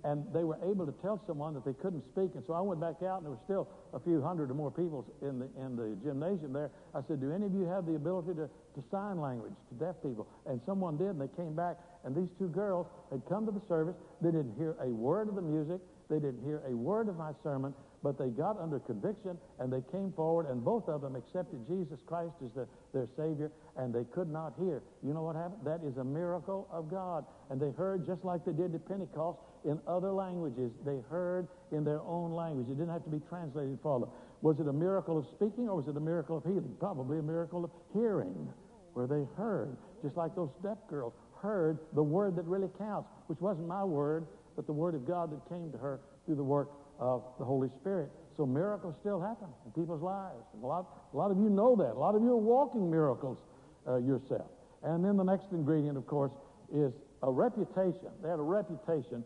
and 0.04 0.24
they 0.34 0.44
were 0.44 0.58
able 0.64 0.84
to 0.86 0.92
tell 1.02 1.22
someone 1.26 1.54
that 1.54 1.64
they 1.64 1.74
couldn't 1.74 2.02
speak. 2.10 2.34
And 2.34 2.42
so 2.46 2.54
I 2.54 2.60
went 2.60 2.80
back 2.80 3.02
out, 3.02 3.18
and 3.18 3.26
there 3.26 3.30
were 3.30 3.44
still 3.44 3.68
a 3.94 4.00
few 4.00 4.20
hundred 4.20 4.50
or 4.50 4.54
more 4.54 4.70
people 4.70 5.06
in 5.22 5.38
the 5.38 5.48
in 5.60 5.76
the 5.76 5.96
gymnasium 6.02 6.52
there. 6.52 6.70
I 6.94 7.00
said, 7.06 7.20
"Do 7.20 7.32
any 7.32 7.46
of 7.46 7.54
you 7.54 7.64
have 7.64 7.86
the 7.86 7.94
ability 7.94 8.34
to, 8.34 8.48
to 8.48 8.80
sign 8.90 9.20
language 9.20 9.54
to 9.70 9.74
deaf 9.74 9.96
people?" 10.02 10.26
And 10.46 10.60
someone 10.66 10.96
did, 10.96 11.14
and 11.14 11.20
they 11.20 11.30
came 11.36 11.54
back, 11.54 11.78
and 12.04 12.14
these 12.14 12.30
two 12.38 12.48
girls 12.48 12.86
had 13.10 13.22
come 13.28 13.46
to 13.46 13.52
the 13.52 13.62
service. 13.68 13.94
They 14.20 14.30
didn't 14.30 14.54
hear 14.56 14.74
a 14.80 14.88
word 14.88 15.28
of 15.28 15.36
the 15.36 15.42
music. 15.42 15.80
They 16.12 16.18
didn't 16.20 16.44
hear 16.44 16.60
a 16.68 16.76
word 16.76 17.08
of 17.08 17.16
my 17.16 17.32
sermon, 17.42 17.72
but 18.02 18.18
they 18.18 18.28
got 18.28 18.60
under 18.60 18.78
conviction 18.80 19.38
and 19.58 19.72
they 19.72 19.80
came 19.90 20.12
forward, 20.12 20.44
and 20.44 20.62
both 20.62 20.86
of 20.86 21.00
them 21.00 21.16
accepted 21.16 21.66
Jesus 21.66 22.00
Christ 22.04 22.34
as 22.44 22.50
the, 22.52 22.68
their 22.92 23.08
Savior, 23.16 23.50
and 23.78 23.94
they 23.94 24.04
could 24.12 24.28
not 24.28 24.52
hear. 24.60 24.82
You 25.02 25.14
know 25.14 25.22
what 25.22 25.36
happened? 25.36 25.64
That 25.64 25.80
is 25.82 25.96
a 25.96 26.04
miracle 26.04 26.68
of 26.70 26.90
God. 26.90 27.24
And 27.48 27.58
they 27.58 27.70
heard 27.70 28.06
just 28.06 28.26
like 28.26 28.44
they 28.44 28.52
did 28.52 28.74
at 28.74 28.86
Pentecost 28.86 29.38
in 29.64 29.80
other 29.88 30.12
languages. 30.12 30.70
They 30.84 30.98
heard 31.08 31.48
in 31.70 31.82
their 31.82 32.02
own 32.02 32.32
language. 32.32 32.68
It 32.68 32.76
didn't 32.76 32.92
have 32.92 33.04
to 33.04 33.10
be 33.10 33.22
translated 33.30 33.78
for 33.82 34.00
them. 34.00 34.10
Was 34.42 34.60
it 34.60 34.68
a 34.68 34.72
miracle 34.72 35.16
of 35.16 35.24
speaking 35.34 35.66
or 35.66 35.76
was 35.76 35.88
it 35.88 35.96
a 35.96 36.00
miracle 36.00 36.36
of 36.36 36.44
healing? 36.44 36.76
Probably 36.78 37.20
a 37.20 37.22
miracle 37.22 37.64
of 37.64 37.70
hearing, 37.94 38.52
where 38.92 39.06
they 39.06 39.24
heard, 39.38 39.78
just 40.02 40.18
like 40.18 40.36
those 40.36 40.50
deaf 40.62 40.76
girls 40.90 41.14
heard 41.40 41.78
the 41.94 42.02
word 42.02 42.36
that 42.36 42.44
really 42.44 42.68
counts, 42.76 43.08
which 43.28 43.40
wasn't 43.40 43.66
my 43.66 43.82
word, 43.82 44.26
but 44.54 44.66
the 44.66 44.72
word 44.72 44.94
of 44.94 45.06
God 45.06 45.30
that 45.32 45.48
came 45.48 45.70
to 45.72 45.78
her 45.78 46.00
through 46.26 46.36
the 46.36 46.44
work 46.44 46.70
of 46.98 47.22
the 47.38 47.44
Holy 47.44 47.68
Spirit. 47.80 48.10
So 48.36 48.46
miracles 48.46 48.94
still 49.00 49.20
happen 49.20 49.48
in 49.66 49.72
people's 49.72 50.02
lives. 50.02 50.44
And 50.54 50.62
a 50.62 50.66
lot, 50.66 50.86
a 51.12 51.16
lot 51.16 51.30
of 51.30 51.36
you 51.38 51.50
know 51.50 51.76
that. 51.76 51.92
A 51.92 51.98
lot 51.98 52.14
of 52.14 52.22
you 52.22 52.32
are 52.32 52.36
walking 52.36 52.90
miracles 52.90 53.38
uh, 53.86 53.96
yourself. 53.96 54.50
And 54.82 55.04
then 55.04 55.16
the 55.16 55.24
next 55.24 55.46
ingredient, 55.52 55.96
of 55.96 56.06
course, 56.06 56.32
is 56.74 56.92
a 57.22 57.30
reputation. 57.30 58.08
They 58.22 58.28
had 58.28 58.38
a 58.38 58.42
reputation 58.42 59.22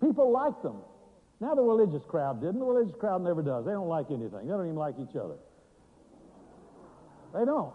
People 0.00 0.30
liked 0.30 0.62
them. 0.62 0.76
Now 1.40 1.54
the 1.54 1.62
religious 1.62 2.02
crowd 2.08 2.40
didn't. 2.40 2.58
The 2.58 2.64
religious 2.64 2.96
crowd 2.98 3.22
never 3.22 3.42
does. 3.42 3.64
They 3.64 3.72
don't 3.72 3.88
like 3.88 4.06
anything. 4.10 4.46
They 4.46 4.48
don't 4.48 4.66
even 4.66 4.76
like 4.76 4.94
each 4.98 5.16
other. 5.16 5.36
They 7.34 7.44
don't. 7.44 7.72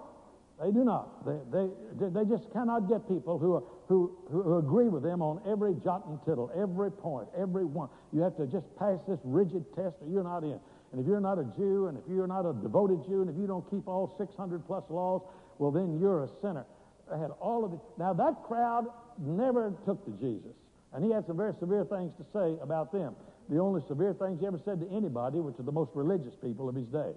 They 0.62 0.72
do 0.72 0.84
not. 0.84 1.26
They, 1.26 1.40
they, 1.52 2.10
they 2.10 2.26
just 2.30 2.52
cannot 2.54 2.88
get 2.88 3.08
people 3.08 3.40
who, 3.40 3.56
are, 3.56 3.64
who, 3.88 4.16
who 4.30 4.58
agree 4.58 4.88
with 4.88 5.04
them 5.04 5.22
on 5.22 5.42
every 5.50 5.74
jot 5.84 6.06
and 6.08 6.20
tittle, 6.26 6.52
every 6.56 6.92
point, 6.92 7.28
every 7.38 7.66
one. 7.66 7.90
You 8.12 8.22
have 8.22 8.38
to 8.38 8.46
just 8.46 8.68
pass 8.78 9.00
this 9.08 9.20
rigid 9.24 9.66
test 9.76 9.98
or 10.02 10.08
you're 10.10 10.24
not 10.24 10.44
in. 10.44 10.60
And 10.92 11.02
if 11.02 11.08
you're 11.08 11.20
not 11.20 11.40
a 11.40 11.44
Jew, 11.58 11.88
and 11.88 11.98
if 11.98 12.04
you're 12.08 12.28
not 12.28 12.46
a 12.46 12.54
devoted 12.54 13.04
Jew, 13.08 13.22
and 13.22 13.30
if 13.30 13.36
you 13.36 13.48
don't 13.48 13.68
keep 13.72 13.88
all 13.88 14.14
600 14.16 14.66
plus 14.68 14.84
laws, 14.90 15.24
well, 15.58 15.72
then 15.72 16.00
you're 16.00 16.24
a 16.24 16.30
sinner. 16.40 16.66
They 17.12 17.18
had 17.18 17.32
all 17.42 17.66
of 17.66 17.74
it. 17.74 17.80
Now, 17.98 18.14
that 18.14 18.44
crowd 18.44 18.86
never 19.18 19.74
took 19.86 20.06
to 20.06 20.12
Jesus. 20.22 20.54
And 20.94 21.04
he 21.04 21.10
had 21.10 21.26
some 21.26 21.38
very 21.38 21.54
severe 21.60 21.84
things 21.86 22.14
to 22.18 22.26
say 22.32 22.62
about 22.62 22.92
them. 22.94 23.16
the 23.50 23.60
only 23.60 23.82
severe 23.88 24.14
things 24.14 24.40
he 24.40 24.46
ever 24.46 24.62
said 24.64 24.80
to 24.80 24.90
anybody, 24.96 25.40
which 25.40 25.60
are 25.60 25.64
the 25.64 25.72
most 25.72 25.92
religious 25.96 26.36
people 26.36 26.70
of 26.70 26.76
his 26.76 26.88
day. 26.88 27.12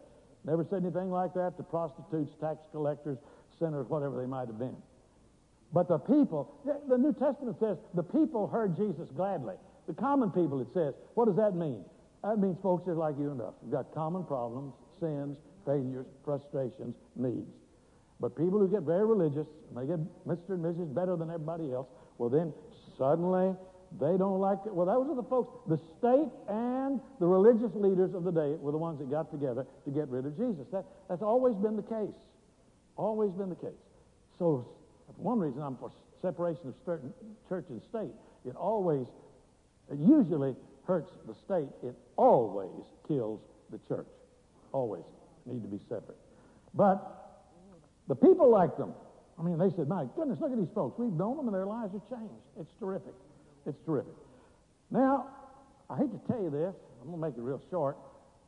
Never 0.46 0.64
said 0.70 0.82
anything 0.82 1.10
like 1.10 1.34
that 1.34 1.56
to 1.56 1.62
prostitutes, 1.62 2.32
tax 2.40 2.60
collectors, 2.70 3.18
sinners, 3.58 3.86
whatever 3.88 4.20
they 4.20 4.26
might 4.26 4.46
have 4.46 4.58
been. 4.58 4.76
But 5.72 5.88
the 5.88 5.98
people, 5.98 6.54
the 6.88 6.96
New 6.96 7.12
Testament 7.12 7.56
says 7.58 7.76
the 7.94 8.02
people 8.02 8.46
heard 8.46 8.76
Jesus 8.76 9.08
gladly. 9.16 9.56
The 9.88 9.94
common 9.94 10.30
people, 10.30 10.60
it 10.60 10.68
says. 10.72 10.94
What 11.14 11.26
does 11.26 11.36
that 11.36 11.54
mean? 11.54 11.84
That 12.22 12.38
means 12.38 12.56
folks 12.62 12.86
just 12.86 12.96
like 12.96 13.18
you 13.18 13.30
and 13.30 13.40
us. 13.40 13.54
We've 13.62 13.72
got 13.72 13.92
common 13.92 14.24
problems, 14.24 14.72
sins, 15.00 15.36
failures, 15.64 16.06
frustrations, 16.24 16.94
needs. 17.16 17.50
But 18.20 18.36
people 18.36 18.58
who 18.58 18.68
get 18.68 18.82
very 18.82 19.04
religious, 19.04 19.46
and 19.68 19.76
they 19.76 19.86
get 19.86 19.98
Mr. 20.26 20.50
and 20.54 20.64
Mrs. 20.64 20.94
better 20.94 21.16
than 21.16 21.30
everybody 21.30 21.72
else, 21.72 21.86
well, 22.18 22.30
then 22.30 22.52
suddenly 22.96 23.54
they 24.00 24.16
don't 24.18 24.40
like 24.40 24.58
it. 24.66 24.74
Well, 24.74 24.86
those 24.86 25.08
are 25.08 25.16
the 25.16 25.28
folks, 25.28 25.52
the 25.68 25.78
state 25.98 26.30
and 26.48 27.00
the 27.20 27.26
religious 27.26 27.74
leaders 27.74 28.14
of 28.14 28.24
the 28.24 28.32
day 28.32 28.56
were 28.60 28.72
the 28.72 28.78
ones 28.78 28.98
that 28.98 29.10
got 29.10 29.30
together 29.30 29.66
to 29.84 29.90
get 29.90 30.08
rid 30.08 30.26
of 30.26 30.36
Jesus. 30.36 30.66
That, 30.72 30.84
that's 31.08 31.22
always 31.22 31.54
been 31.56 31.76
the 31.76 31.82
case. 31.82 32.16
Always 32.96 33.32
been 33.32 33.48
the 33.48 33.56
case. 33.56 33.78
So 34.38 34.66
one 35.16 35.38
reason 35.38 35.62
I'm 35.62 35.76
for 35.76 35.90
separation 36.20 36.68
of 36.68 36.74
certain 36.84 37.12
church 37.48 37.66
and 37.70 37.80
state. 37.88 38.12
It 38.44 38.56
always, 38.56 39.06
it 39.90 39.98
usually 39.98 40.54
hurts 40.86 41.10
the 41.26 41.34
state. 41.34 41.68
It 41.82 41.94
always 42.16 42.84
kills 43.06 43.40
the 43.70 43.78
church. 43.88 44.08
Always 44.72 45.04
need 45.46 45.62
to 45.62 45.68
be 45.68 45.78
separate. 45.88 46.18
But 46.74 47.40
the 48.08 48.14
people 48.14 48.50
like 48.50 48.76
them. 48.76 48.92
I 49.38 49.42
mean, 49.42 49.58
they 49.58 49.70
said, 49.76 49.88
my 49.88 50.06
goodness, 50.16 50.38
look 50.40 50.50
at 50.50 50.58
these 50.58 50.72
folks. 50.74 50.98
We've 50.98 51.12
known 51.12 51.36
them 51.36 51.46
and 51.46 51.54
their 51.54 51.66
lives 51.66 51.92
have 51.92 52.08
changed. 52.08 52.40
It's 52.58 52.72
terrific. 52.80 53.12
It's 53.66 53.78
terrific. 53.84 54.14
Now, 54.90 55.28
I 55.90 55.96
hate 55.96 56.10
to 56.12 56.20
tell 56.26 56.40
you 56.40 56.50
this. 56.50 56.74
I'm 57.00 57.08
going 57.08 57.20
to 57.20 57.26
make 57.28 57.36
it 57.36 57.42
real 57.42 57.60
short, 57.70 57.96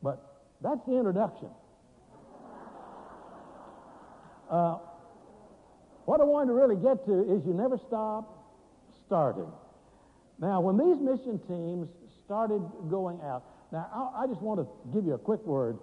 but 0.01 0.45
that's 0.61 0.81
the 0.87 0.97
introduction. 0.97 1.49
Uh, 4.49 4.79
what 6.05 6.19
I 6.19 6.23
wanted 6.23 6.47
to 6.47 6.53
really 6.53 6.75
get 6.75 7.05
to 7.05 7.21
is 7.21 7.45
you 7.45 7.53
never 7.53 7.77
stop 7.77 8.49
starting. 9.05 9.45
Now, 10.39 10.59
when 10.59 10.75
these 10.75 10.97
mission 10.99 11.37
teams 11.47 11.87
started 12.25 12.63
going 12.89 13.21
out, 13.21 13.43
now 13.71 13.85
I, 13.93 14.23
I 14.23 14.25
just 14.27 14.41
want 14.41 14.59
to 14.59 14.67
give 14.91 15.05
you 15.05 15.13
a 15.13 15.19
quick 15.19 15.45
word. 15.45 15.77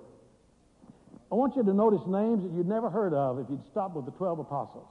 I 1.31 1.37
want 1.37 1.55
you 1.55 1.63
to 1.63 1.73
notice 1.73 2.01
names 2.09 2.43
that 2.43 2.51
you'd 2.57 2.67
never 2.67 2.91
heard 2.91 3.15
of 3.15 3.39
if 3.39 3.47
you'd 3.49 3.65
stopped 3.71 3.95
with 3.95 4.05
the 4.05 4.11
12 4.19 4.41
apostles. 4.41 4.89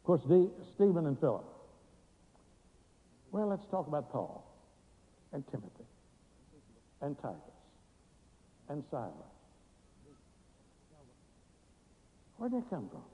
Of 0.00 0.04
course, 0.04 0.22
D, 0.28 0.48
Stephen 0.74 1.06
and 1.06 1.16
Philip. 1.20 1.44
Well, 3.36 3.48
let's 3.48 3.66
talk 3.70 3.86
about 3.86 4.10
Paul 4.10 4.48
and 5.34 5.44
Timothy 5.50 5.84
and 7.02 7.20
Titus 7.20 7.36
and 8.70 8.82
Silas. 8.90 9.12
Where'd 12.38 12.52
they 12.52 12.64
come 12.70 12.88
from? 12.88 13.04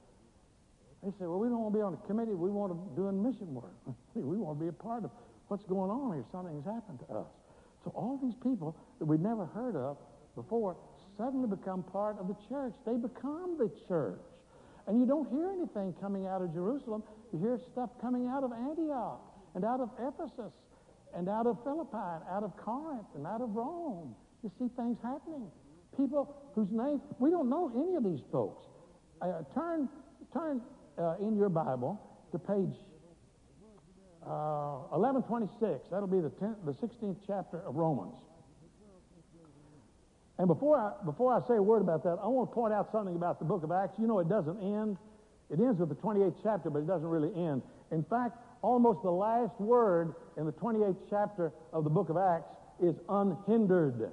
They 1.03 1.11
say, 1.19 1.27
well, 1.27 1.41
we 1.41 1.49
don't 1.49 1.59
want 1.59 1.75
to 1.75 1.79
be 1.79 1.83
on 1.83 1.95
a 1.95 2.07
committee. 2.07 2.35
We 2.39 2.51
want 2.51 2.71
to 2.71 2.79
do 2.95 3.11
mission 3.11 3.53
work. 3.53 3.75
we 4.15 4.39
want 4.39 4.61
to 4.61 4.63
be 4.63 4.69
a 4.69 4.73
part 4.73 5.03
of 5.03 5.11
what's 5.49 5.65
going 5.65 5.91
on 5.91 6.15
here. 6.15 6.25
Something's 6.31 6.67
happened 6.67 7.01
to 7.09 7.15
us. 7.19 7.27
So 7.83 7.91
all 7.91 8.21
these 8.23 8.39
people 8.45 8.77
that 9.01 9.05
we'd 9.05 9.21
never 9.21 9.45
heard 9.45 9.75
of 9.75 9.99
before 10.37 10.77
suddenly 11.19 11.49
become 11.49 11.83
part 11.83 12.21
of 12.21 12.29
the 12.29 12.37
church. 12.49 12.75
They 12.87 12.95
become 12.95 13.59
the 13.59 13.73
church. 13.89 14.23
And 14.87 15.01
you 15.01 15.07
don't 15.07 15.29
hear 15.35 15.51
anything 15.51 15.93
coming 16.01 16.29
out 16.29 16.43
of 16.43 16.55
Jerusalem. 16.55 17.03
You 17.33 17.41
hear 17.41 17.59
stuff 17.73 17.91
coming 18.01 18.29
out 18.29 18.45
of 18.45 18.53
Antioch 18.53 19.32
and 19.55 19.65
out 19.65 19.81
of 19.81 19.91
Ephesus 19.99 20.53
and 21.15 21.29
out 21.29 21.47
of 21.47 21.59
Philippi 21.65 21.93
and 21.93 22.23
out 22.31 22.43
of 22.43 22.57
Corinth 22.57 23.07
and 23.15 23.27
out 23.27 23.41
of 23.41 23.55
Rome. 23.55 24.15
You 24.43 24.51
see 24.59 24.69
things 24.77 24.99
happening. 25.03 25.51
People 25.97 26.35
whose 26.55 26.69
names, 26.71 27.01
we 27.19 27.31
don't 27.31 27.51
know 27.51 27.71
any 27.77 27.97
of 27.97 28.05
these 28.05 28.25
folks. 28.33 28.65
Uh, 29.21 29.43
turn 29.55 29.88
turn 30.33 30.61
uh, 30.99 31.17
in 31.21 31.37
your 31.37 31.49
Bible 31.49 32.01
to 32.33 32.38
page 32.38 32.75
uh, 34.27 34.88
1126. 34.95 35.91
That'll 35.91 36.07
be 36.07 36.21
the, 36.21 36.31
10th, 36.31 36.57
the 36.65 36.73
16th 36.73 37.17
chapter 37.27 37.61
of 37.61 37.77
Romans. 37.77 38.15
And 40.38 40.49
before 40.49 40.79
I, 40.79 41.05
before 41.05 41.35
I 41.35 41.47
say 41.47 41.57
a 41.57 41.62
word 41.62 41.83
about 41.83 42.03
that, 42.05 42.19
I 42.23 42.27
want 42.27 42.51
to 42.51 42.55
point 42.55 42.73
out 42.73 42.91
something 42.91 43.15
about 43.15 43.38
the 43.38 43.45
book 43.45 43.62
of 43.62 43.71
Acts. 43.71 43.99
You 43.99 44.07
know, 44.07 44.19
it 44.19 44.29
doesn't 44.29 44.59
end. 44.59 44.97
It 45.51 45.61
ends 45.61 45.79
with 45.79 45.91
the 45.91 45.95
28th 45.95 46.37
chapter, 46.43 46.71
but 46.71 46.81
it 46.81 46.87
doesn't 46.87 47.07
really 47.07 47.31
end. 47.37 47.62
In 47.91 48.03
fact, 48.05 48.38
almost 48.62 49.03
the 49.03 49.11
last 49.11 49.61
word 49.61 50.14
in 50.37 50.46
the 50.46 50.53
28th 50.53 50.96
chapter 51.11 51.53
of 51.72 51.85
the 51.85 51.90
book 51.90 52.09
of 52.09 52.16
Acts 52.16 52.55
is 52.81 52.96
unhindered. 53.09 54.11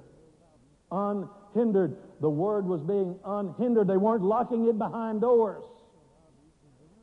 Unhindered. 0.90 1.96
The 2.20 2.28
word 2.28 2.66
was 2.66 2.82
being 2.82 3.18
unhindered. 3.24 3.88
They 3.88 3.96
weren't 3.96 4.24
locking 4.24 4.68
it 4.68 4.76
behind 4.78 5.20
doors. 5.20 5.64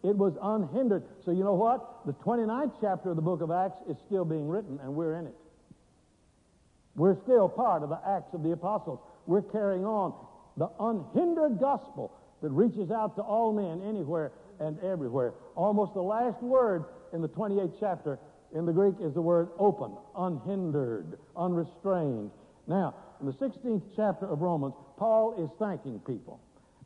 It 0.04 0.16
was 0.16 0.34
unhindered. 0.42 1.04
So 1.26 1.32
you 1.32 1.44
know 1.44 1.56
what? 1.56 2.06
The 2.06 2.14
29th 2.14 2.74
chapter 2.80 3.10
of 3.10 3.16
the 3.16 3.22
book 3.22 3.42
of 3.42 3.50
Acts 3.50 3.80
is 3.90 3.98
still 4.06 4.26
being 4.26 4.48
written, 4.48 4.80
and 4.84 4.94
we're 4.94 5.16
in 5.16 5.26
it. 5.26 5.36
We're 6.96 7.18
still 7.24 7.50
part 7.50 7.84
of 7.84 7.90
the 7.90 8.00
Acts 8.08 8.34
of 8.34 8.44
the 8.44 8.52
Apostles. 8.52 9.00
We're 9.26 9.42
carrying 9.42 9.86
on 9.86 10.14
the 10.58 10.70
unhindered 10.80 11.60
gospel 11.60 12.12
that 12.42 12.50
reaches 12.50 12.92
out 12.92 13.16
to 13.16 13.22
all 13.22 13.54
men 13.54 13.88
anywhere 13.88 14.32
and 14.60 14.80
everywhere. 14.80 15.34
Almost 15.56 15.94
the 15.94 16.02
last 16.02 16.42
word 16.42 16.86
in 17.14 17.22
the 17.22 17.30
28th 17.30 17.74
chapter 17.80 18.20
in 18.56 18.66
the 18.66 18.72
Greek 18.72 18.96
is 19.02 19.14
the 19.14 19.22
word 19.22 19.50
open, 19.60 19.96
unhindered, 20.18 21.20
unrestrained. 21.36 22.32
Now, 22.68 22.96
in 23.20 23.26
the 23.26 23.34
16th 23.34 23.84
chapter 23.96 24.26
of 24.26 24.42
Romans, 24.42 24.74
Paul 24.98 25.44
is 25.44 25.50
thanking 25.60 26.00
people. 26.00 26.40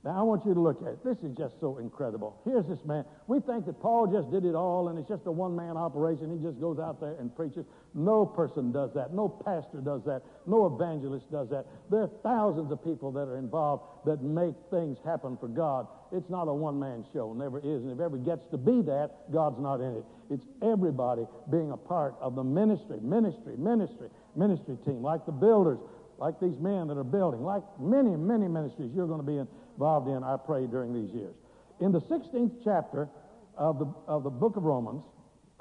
Now, 0.03 0.17
I 0.17 0.23
want 0.23 0.43
you 0.47 0.55
to 0.55 0.59
look 0.59 0.81
at 0.81 0.97
it. 0.97 1.03
This 1.05 1.17
is 1.21 1.37
just 1.37 1.59
so 1.61 1.77
incredible. 1.77 2.41
Here's 2.43 2.65
this 2.65 2.83
man. 2.85 3.05
We 3.27 3.39
think 3.39 3.67
that 3.67 3.79
Paul 3.79 4.07
just 4.07 4.31
did 4.31 4.45
it 4.45 4.55
all 4.55 4.89
and 4.89 4.97
it's 4.97 5.07
just 5.07 5.27
a 5.27 5.31
one 5.31 5.55
man 5.55 5.77
operation. 5.77 6.35
He 6.35 6.43
just 6.43 6.59
goes 6.59 6.79
out 6.79 6.99
there 6.99 7.13
and 7.19 7.35
preaches. 7.35 7.65
No 7.93 8.25
person 8.25 8.71
does 8.71 8.89
that. 8.95 9.13
No 9.13 9.29
pastor 9.29 9.77
does 9.77 10.01
that. 10.05 10.23
No 10.47 10.65
evangelist 10.73 11.31
does 11.31 11.49
that. 11.49 11.67
There 11.91 12.01
are 12.01 12.09
thousands 12.23 12.71
of 12.71 12.83
people 12.83 13.11
that 13.11 13.29
are 13.29 13.37
involved 13.37 13.83
that 14.07 14.23
make 14.23 14.55
things 14.71 14.97
happen 15.05 15.37
for 15.37 15.47
God. 15.47 15.85
It's 16.11 16.29
not 16.31 16.47
a 16.47 16.53
one 16.53 16.79
man 16.79 17.05
show, 17.13 17.33
never 17.33 17.59
is. 17.59 17.83
And 17.85 17.91
if 17.91 17.99
ever 17.99 18.17
gets 18.17 18.41
to 18.49 18.57
be 18.57 18.81
that, 18.81 19.31
God's 19.31 19.59
not 19.59 19.81
in 19.81 19.97
it. 19.97 20.05
It's 20.31 20.45
everybody 20.63 21.27
being 21.51 21.71
a 21.71 21.77
part 21.77 22.15
of 22.19 22.33
the 22.33 22.43
ministry, 22.43 22.97
ministry, 23.01 23.53
ministry, 23.55 24.09
ministry 24.35 24.77
team, 24.83 25.03
like 25.03 25.27
the 25.27 25.31
builders, 25.31 25.77
like 26.17 26.39
these 26.39 26.57
men 26.59 26.87
that 26.87 26.97
are 26.97 27.03
building, 27.03 27.43
like 27.43 27.63
many, 27.79 28.15
many 28.15 28.47
ministries 28.47 28.91
you're 28.93 29.07
going 29.07 29.19
to 29.19 29.25
be 29.25 29.37
in 29.37 29.47
involved 29.73 30.07
in, 30.07 30.23
I 30.23 30.37
pray, 30.37 30.67
during 30.67 30.93
these 30.93 31.13
years. 31.13 31.35
In 31.79 31.91
the 31.91 32.01
16th 32.01 32.63
chapter 32.63 33.09
of 33.57 33.79
the, 33.79 33.93
of 34.07 34.23
the 34.23 34.29
book 34.29 34.55
of 34.55 34.63
Romans, 34.63 35.03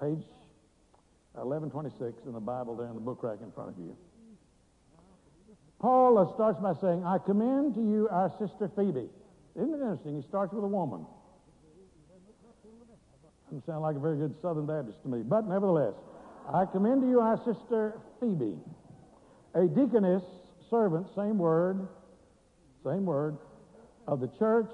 page 0.01 0.25
1126 1.33 2.27
in 2.27 2.33
the 2.33 2.40
Bible 2.40 2.77
there 2.77 2.88
in 2.88 2.94
the 2.94 3.01
book 3.01 3.23
rack 3.23 3.38
in 3.42 3.51
front 3.53 3.70
of 3.70 3.79
you, 3.79 3.96
Paul 5.81 6.18
uh, 6.18 6.35
starts 6.35 6.61
by 6.61 6.75
saying, 6.75 7.05
I 7.05 7.16
commend 7.18 7.75
to 7.75 7.81
you 7.81 8.09
our 8.11 8.31
sister 8.38 8.70
Phoebe. 8.77 9.09
Isn't 9.57 9.75
it 9.75 9.81
interesting? 9.81 10.20
He 10.20 10.29
starts 10.29 10.53
with 10.53 10.62
a 10.62 10.68
woman. 10.68 11.07
Doesn't 13.46 13.66
sound 13.66 13.83
like 13.83 13.96
a 13.96 13.99
very 13.99 14.16
good 14.16 14.35
Southern 14.42 14.66
Baptist 14.66 15.03
to 15.03 15.09
me, 15.09 15.23
but 15.23 15.49
nevertheless, 15.49 15.94
I 16.53 16.66
commend 16.66 17.03
to 17.03 17.09
you 17.09 17.20
our 17.20 17.37
sister 17.38 17.99
Phoebe, 18.20 18.57
a 19.55 19.66
deaconess, 19.66 20.23
servant, 20.68 21.07
same 21.16 21.38
word, 21.38 21.88
same 22.85 23.07
word, 23.07 23.38
of 24.11 24.18
the 24.18 24.29
church 24.40 24.70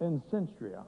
in 0.00 0.22
Cenchrea. 0.32 0.82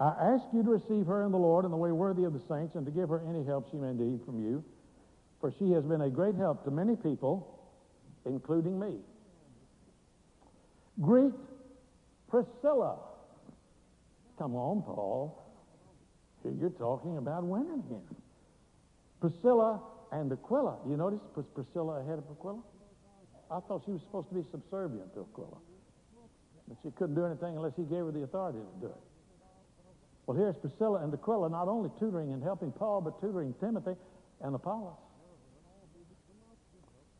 I 0.00 0.34
ask 0.34 0.44
you 0.52 0.64
to 0.64 0.70
receive 0.70 1.06
her 1.06 1.24
in 1.24 1.30
the 1.30 1.38
Lord 1.38 1.64
in 1.64 1.70
the 1.70 1.76
way 1.76 1.92
worthy 1.92 2.24
of 2.24 2.32
the 2.32 2.42
saints 2.48 2.74
and 2.74 2.84
to 2.84 2.90
give 2.90 3.08
her 3.08 3.22
any 3.28 3.44
help 3.44 3.70
she 3.70 3.76
may 3.76 3.92
need 3.92 4.20
from 4.26 4.42
you, 4.44 4.64
for 5.40 5.52
she 5.56 5.70
has 5.70 5.84
been 5.84 6.00
a 6.00 6.10
great 6.10 6.34
help 6.34 6.64
to 6.64 6.72
many 6.72 6.96
people, 6.96 7.60
including 8.26 8.78
me. 8.78 8.96
Greet 11.00 11.32
Priscilla. 12.28 12.98
Come 14.36 14.56
on, 14.56 14.82
Paul. 14.82 15.44
Here 16.42 16.52
you're 16.60 16.70
talking 16.70 17.18
about 17.18 17.44
women 17.44 17.84
again. 17.86 18.16
Priscilla 19.20 19.80
and 20.10 20.32
Aquila. 20.32 20.78
You 20.88 20.96
notice 20.96 21.20
Priscilla 21.54 22.00
ahead 22.00 22.18
of 22.18 22.24
Aquila? 22.32 22.62
I 23.50 23.60
thought 23.60 23.82
she 23.84 23.92
was 23.92 24.00
supposed 24.02 24.28
to 24.28 24.34
be 24.34 24.44
subservient 24.50 25.14
to 25.14 25.20
Aquila. 25.20 25.58
But 26.68 26.76
she 26.82 26.90
couldn't 26.90 27.14
do 27.14 27.24
anything 27.24 27.56
unless 27.56 27.72
he 27.76 27.84
gave 27.84 28.04
her 28.04 28.12
the 28.12 28.22
authority 28.22 28.58
to 28.58 28.86
do 28.86 28.92
it. 28.92 29.02
Well, 30.26 30.36
here's 30.36 30.56
Priscilla 30.56 31.02
and 31.02 31.12
Aquila 31.12 31.48
not 31.48 31.68
only 31.68 31.90
tutoring 31.98 32.32
and 32.32 32.42
helping 32.42 32.72
Paul, 32.72 33.00
but 33.00 33.18
tutoring 33.20 33.54
Timothy 33.60 33.96
and 34.42 34.54
Apollos. 34.54 34.96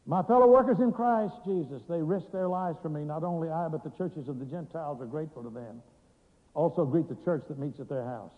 My 0.04 0.22
fellow 0.22 0.46
workers 0.46 0.80
in 0.80 0.92
Christ 0.92 1.34
Jesus, 1.44 1.82
they 1.88 2.02
risk 2.02 2.32
their 2.32 2.48
lives 2.48 2.78
for 2.82 2.88
me. 2.88 3.04
Not 3.04 3.24
only 3.24 3.50
I, 3.50 3.68
but 3.68 3.84
the 3.84 3.90
churches 3.90 4.28
of 4.28 4.38
the 4.38 4.44
Gentiles 4.44 5.00
are 5.00 5.06
grateful 5.06 5.42
to 5.42 5.50
them. 5.50 5.82
Also 6.54 6.84
greet 6.84 7.08
the 7.08 7.16
church 7.24 7.44
that 7.48 7.58
meets 7.58 7.78
at 7.78 7.88
their 7.88 8.04
house. 8.04 8.32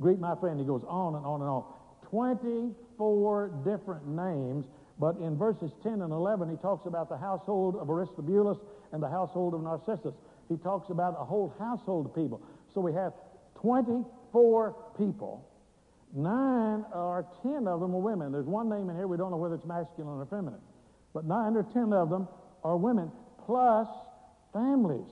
Greet 0.00 0.20
my 0.20 0.36
friend. 0.36 0.58
He 0.58 0.64
goes 0.64 0.84
on 0.86 1.16
and 1.16 1.26
on 1.26 1.40
and 1.40 1.50
on. 1.50 1.64
24 2.10 3.50
different 3.64 4.06
names, 4.06 4.64
but 4.98 5.16
in 5.18 5.36
verses 5.36 5.70
10 5.82 6.02
and 6.02 6.12
11, 6.12 6.50
he 6.50 6.56
talks 6.56 6.86
about 6.86 7.08
the 7.08 7.16
household 7.16 7.76
of 7.76 7.88
Aristobulus 7.88 8.58
and 8.92 9.02
the 9.02 9.08
household 9.08 9.54
of 9.54 9.62
Narcissus. 9.62 10.14
He 10.48 10.56
talks 10.56 10.90
about 10.90 11.14
a 11.18 11.24
whole 11.24 11.54
household 11.58 12.06
of 12.06 12.14
people. 12.14 12.42
So 12.74 12.80
we 12.80 12.92
have 12.94 13.12
24 13.60 14.74
people. 14.96 15.44
Nine 16.14 16.84
or 16.94 17.26
ten 17.42 17.68
of 17.68 17.80
them 17.80 17.94
are 17.94 18.00
women. 18.00 18.32
There's 18.32 18.46
one 18.46 18.68
name 18.68 18.88
in 18.88 18.96
here, 18.96 19.06
we 19.06 19.18
don't 19.18 19.30
know 19.30 19.36
whether 19.36 19.54
it's 19.54 19.66
masculine 19.66 20.20
or 20.20 20.26
feminine. 20.26 20.60
But 21.12 21.26
nine 21.26 21.54
or 21.54 21.64
ten 21.74 21.92
of 21.92 22.08
them 22.08 22.28
are 22.64 22.76
women, 22.76 23.12
plus 23.44 23.88
families. 24.52 25.08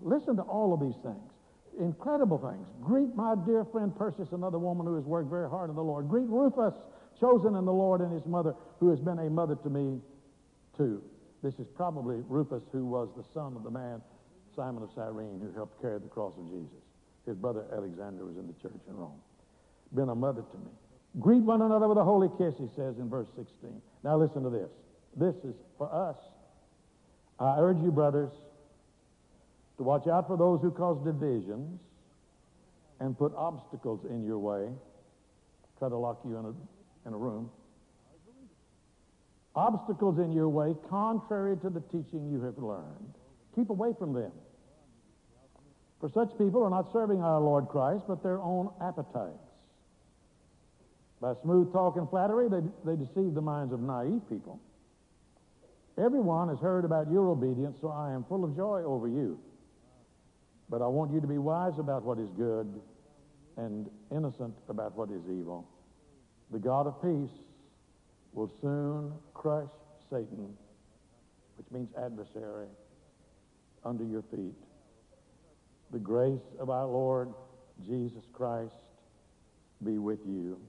Listen 0.00 0.36
to 0.36 0.42
all 0.42 0.74
of 0.74 0.80
these 0.80 0.98
things. 1.02 1.30
Incredible 1.78 2.38
things. 2.38 2.66
Greet 2.82 3.14
my 3.14 3.34
dear 3.46 3.64
friend 3.64 3.94
Persis, 3.96 4.32
another 4.32 4.58
woman 4.58 4.86
who 4.86 4.96
has 4.96 5.04
worked 5.04 5.30
very 5.30 5.48
hard 5.48 5.70
in 5.70 5.76
the 5.76 5.82
Lord. 5.82 6.08
Greet 6.08 6.26
Rufus, 6.26 6.74
chosen 7.20 7.54
in 7.54 7.64
the 7.64 7.72
Lord, 7.72 8.00
and 8.00 8.12
his 8.12 8.26
mother, 8.26 8.54
who 8.78 8.90
has 8.90 8.98
been 9.00 9.18
a 9.18 9.30
mother 9.30 9.56
to 9.56 9.70
me 9.70 10.00
too. 10.76 11.02
This 11.42 11.54
is 11.54 11.66
probably 11.74 12.22
Rufus, 12.28 12.62
who 12.72 12.84
was 12.86 13.08
the 13.16 13.24
son 13.34 13.54
of 13.56 13.62
the 13.62 13.70
man, 13.70 14.02
Simon 14.56 14.82
of 14.82 14.90
Cyrene, 14.94 15.40
who 15.40 15.52
helped 15.54 15.80
carry 15.80 15.98
the 15.98 16.08
cross 16.08 16.32
of 16.38 16.48
Jesus. 16.50 16.82
His 17.26 17.36
brother 17.36 17.64
Alexander 17.72 18.24
was 18.24 18.36
in 18.36 18.46
the 18.46 18.54
church 18.60 18.80
in 18.88 18.96
Rome. 18.96 19.20
Been 19.94 20.08
a 20.08 20.14
mother 20.14 20.42
to 20.42 20.58
me. 20.58 20.70
Greet 21.18 21.42
one 21.42 21.62
another 21.62 21.88
with 21.88 21.98
a 21.98 22.04
holy 22.04 22.28
kiss, 22.38 22.54
he 22.58 22.68
says 22.76 22.98
in 22.98 23.08
verse 23.08 23.28
16. 23.36 23.80
Now 24.04 24.16
listen 24.16 24.42
to 24.42 24.50
this. 24.50 24.70
This 25.16 25.34
is 25.44 25.54
for 25.76 25.92
us. 25.92 26.16
I 27.38 27.58
urge 27.58 27.78
you, 27.82 27.90
brothers, 27.90 28.30
to 29.78 29.82
watch 29.82 30.06
out 30.06 30.28
for 30.28 30.36
those 30.36 30.60
who 30.60 30.70
cause 30.70 31.02
divisions 31.04 31.80
and 33.00 33.16
put 33.18 33.34
obstacles 33.34 34.04
in 34.08 34.24
your 34.24 34.38
way, 34.38 34.68
try 35.78 35.88
to 35.88 35.96
lock 35.96 36.20
you 36.24 36.36
in 36.36 36.44
a, 36.44 36.52
in 37.06 37.12
a 37.12 37.16
room. 37.16 37.50
Obstacles 39.54 40.18
in 40.18 40.32
your 40.32 40.48
way 40.48 40.74
contrary 40.88 41.56
to 41.58 41.70
the 41.70 41.80
teaching 41.80 42.30
you 42.30 42.40
have 42.42 42.58
learned. 42.58 43.14
Keep 43.56 43.70
away 43.70 43.92
from 43.98 44.12
them. 44.12 44.32
For 46.00 46.08
such 46.08 46.36
people 46.38 46.62
are 46.62 46.70
not 46.70 46.92
serving 46.92 47.20
our 47.20 47.40
Lord 47.40 47.68
Christ, 47.68 48.04
but 48.08 48.22
their 48.22 48.38
own 48.38 48.70
appetites. 48.80 49.36
By 51.20 51.34
smooth 51.42 51.72
talk 51.72 51.96
and 51.96 52.08
flattery, 52.08 52.48
they, 52.48 52.60
they 52.86 52.96
deceive 52.96 53.34
the 53.34 53.42
minds 53.42 53.74
of 53.74 53.80
naive 53.80 54.22
people. 54.30 54.58
Everyone 55.98 56.48
has 56.48 56.58
heard 56.60 56.86
about 56.86 57.10
your 57.10 57.28
obedience, 57.28 57.76
so 57.80 57.88
I 57.88 58.12
am 58.12 58.24
full 58.24 58.44
of 58.44 58.56
joy 58.56 58.82
over 58.84 59.08
you. 59.08 59.38
But 60.70 60.80
I 60.80 60.86
want 60.86 61.12
you 61.12 61.20
to 61.20 61.26
be 61.26 61.36
wise 61.36 61.78
about 61.78 62.04
what 62.04 62.18
is 62.18 62.30
good 62.38 62.80
and 63.58 63.90
innocent 64.10 64.54
about 64.68 64.96
what 64.96 65.10
is 65.10 65.20
evil. 65.28 65.68
The 66.50 66.58
God 66.58 66.86
of 66.86 67.00
peace 67.00 67.36
will 68.32 68.50
soon 68.60 69.12
crush 69.34 69.68
Satan, 70.10 70.54
which 71.56 71.66
means 71.70 71.88
adversary, 71.96 72.66
under 73.84 74.04
your 74.04 74.22
feet. 74.30 74.54
The 75.92 75.98
grace 75.98 76.40
of 76.58 76.70
our 76.70 76.86
Lord 76.86 77.32
Jesus 77.86 78.24
Christ 78.32 78.72
be 79.84 79.98
with 79.98 80.20
you. 80.26 80.60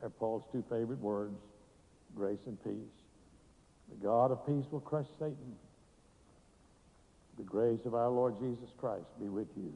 They're 0.00 0.10
Paul's 0.10 0.42
two 0.52 0.64
favorite 0.68 1.00
words, 1.00 1.38
grace 2.16 2.40
and 2.46 2.62
peace. 2.64 2.72
The 3.90 4.04
God 4.04 4.30
of 4.30 4.44
peace 4.46 4.64
will 4.70 4.80
crush 4.80 5.06
Satan 5.18 5.56
the 7.38 7.42
grace 7.42 7.80
of 7.86 7.94
our 7.94 8.08
Lord 8.08 8.34
Jesus 8.38 8.70
Christ 8.78 9.06
be 9.20 9.28
with 9.28 9.48
you. 9.56 9.72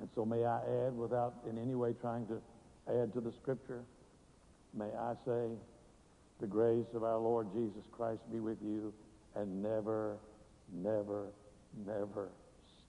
And 0.00 0.08
so 0.14 0.24
may 0.24 0.44
I 0.44 0.58
add, 0.86 0.96
without 0.96 1.34
in 1.48 1.58
any 1.58 1.74
way 1.74 1.94
trying 2.00 2.26
to 2.26 2.40
add 3.00 3.12
to 3.14 3.20
the 3.20 3.32
scripture, 3.32 3.82
may 4.74 4.90
I 4.98 5.14
say, 5.24 5.48
the 6.40 6.46
grace 6.46 6.86
of 6.94 7.04
our 7.04 7.18
Lord 7.18 7.48
Jesus 7.52 7.84
Christ 7.92 8.20
be 8.32 8.40
with 8.40 8.58
you 8.62 8.92
and 9.36 9.62
never, 9.62 10.16
never, 10.72 11.28
never 11.86 12.28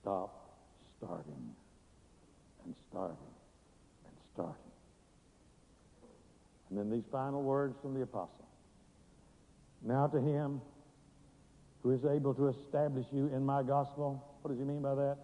stop 0.02 0.58
starting 0.98 1.54
and 2.66 2.76
starting 2.90 3.18
and 4.06 4.14
starting. 4.34 4.56
And 6.70 6.80
then 6.80 6.90
these 6.90 7.08
final 7.12 7.44
words 7.44 7.76
from 7.82 7.94
the 7.94 8.02
apostle. 8.02 8.48
Now 9.84 10.08
to 10.08 10.20
him 10.20 10.62
who 11.84 11.92
is 11.92 12.06
able 12.06 12.34
to 12.34 12.48
establish 12.48 13.06
you 13.12 13.28
in 13.28 13.46
my 13.46 13.62
gospel. 13.62 14.24
What 14.42 14.52
does 14.52 14.60
he 14.60 14.66
mean 14.66 14.82
by 14.82 14.96
that? 14.96 15.18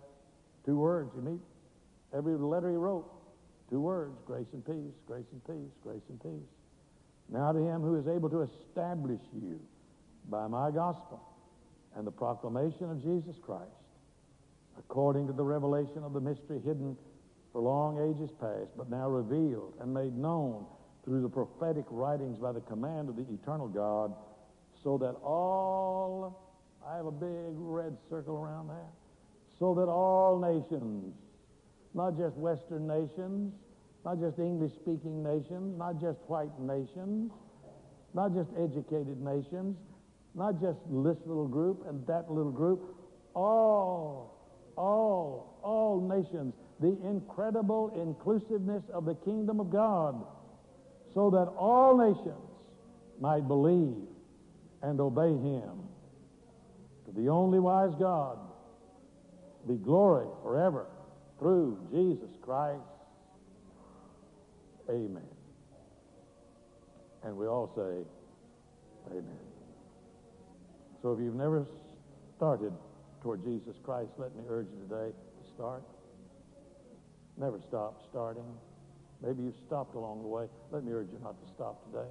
Two 0.66 0.78
words. 0.78 1.12
You 1.16 1.22
meet 1.22 1.40
every 2.14 2.36
letter 2.36 2.70
he 2.70 2.76
wrote. 2.76 3.10
Two 3.70 3.80
words, 3.80 4.18
grace 4.26 4.48
and 4.54 4.66
peace, 4.66 4.96
grace 5.06 5.26
and 5.32 5.44
peace, 5.46 5.72
grace 5.84 6.02
and 6.10 6.22
peace. 6.22 6.50
Now 7.30 7.52
to 7.52 7.60
him 7.60 7.82
who 7.82 8.00
is 8.00 8.08
able 8.08 8.30
to 8.30 8.42
establish 8.42 9.22
you 9.34 9.60
by 10.30 10.48
my 10.48 10.72
gospel 10.72 11.22
and 11.96 12.06
the 12.06 12.12
proclamation 12.12 12.90
of 12.90 13.04
Jesus 13.04 13.36
Christ, 13.42 13.70
according 14.78 15.28
to 15.28 15.34
the 15.34 15.44
revelation 15.44 16.04
of 16.04 16.14
the 16.14 16.22
mystery 16.22 16.60
hidden 16.66 16.98
for 17.52 17.62
long 17.62 17.98
ages 18.10 18.32
past, 18.40 18.70
but 18.78 18.90
now 18.90 19.08
revealed 19.08 19.74
and 19.82 19.94
made 19.94 20.16
known 20.18 20.66
through 21.06 21.22
the 21.22 21.30
prophetic 21.30 21.86
writings 21.90 22.38
by 22.38 22.52
the 22.52 22.62
command 22.62 23.10
of 23.10 23.16
the 23.16 23.26
eternal 23.34 23.68
God, 23.68 24.14
so 24.84 24.98
that 24.98 25.16
all 25.24 26.50
I 26.88 26.96
have 26.96 27.06
a 27.06 27.12
big 27.12 27.54
red 27.56 27.98
circle 28.10 28.38
around 28.38 28.68
that. 28.70 28.90
So 29.60 29.74
that 29.76 29.88
all 29.88 30.40
nations, 30.40 31.14
not 31.94 32.18
just 32.18 32.36
Western 32.36 32.88
nations, 32.88 33.54
not 34.06 34.20
just 34.20 34.40
English 34.40 34.74
speaking 34.76 35.24
nations, 35.24 35.78
not 35.78 36.00
just 36.00 36.20
white 36.28 36.58
nations, 36.60 37.32
not 38.14 38.34
just 38.34 38.50
educated 38.58 39.20
nations, 39.22 39.76
not 40.36 40.60
just 40.62 40.80
this 40.88 41.18
little 41.26 41.48
group 41.48 41.86
and 41.88 42.06
that 42.08 42.32
little 42.32 42.52
group, 42.52 42.96
all, 43.34 44.72
all, 44.78 45.60
all 45.64 46.08
nations, 46.08 46.54
the 46.80 46.98
incredible 47.08 47.92
inclusiveness 48.02 48.84
of 48.94 49.06
the 49.06 49.16
kingdom 49.16 49.60
of 49.60 49.70
God, 49.70 50.24
so 51.14 51.30
that 51.30 51.52
all 51.58 51.98
nations 51.98 52.36
might 53.20 53.48
believe 53.48 54.08
and 54.82 55.02
obey 55.02 55.30
him. 55.30 55.84
To 57.06 57.12
the 57.12 57.30
only 57.30 57.60
wise 57.60 57.94
God 58.00 58.38
be 59.68 59.76
glory 59.76 60.28
forever 60.44 60.86
through 61.40 61.78
Jesus 61.92 62.30
Christ. 62.42 62.82
Amen. 64.90 65.24
And 67.24 67.38
we 67.38 67.48
all 67.48 67.72
say, 67.76 68.06
Amen. 69.12 69.40
So 71.02 71.14
if 71.14 71.20
you've 71.20 71.36
never 71.36 71.66
started 72.36 72.74
toward 73.22 73.44
Jesus 73.44 73.76
Christ, 73.84 74.12
let 74.18 74.36
me 74.36 74.44
urge 74.50 74.68
you 74.72 74.88
today 74.88 75.12
to 75.12 75.50
start. 75.56 75.84
Never 77.38 77.60
stop 77.68 78.02
starting. 78.10 78.44
Maybe 79.24 79.44
you've 79.44 79.60
stopped 79.66 79.96
along 79.96 80.22
the 80.22 80.28
way. 80.28 80.46
Let 80.72 80.84
me 80.84 80.92
urge 80.92 81.08
you 81.12 81.20
not 81.24 81.36
to 81.44 81.54
stop 81.54 81.86
today. 81.86 82.08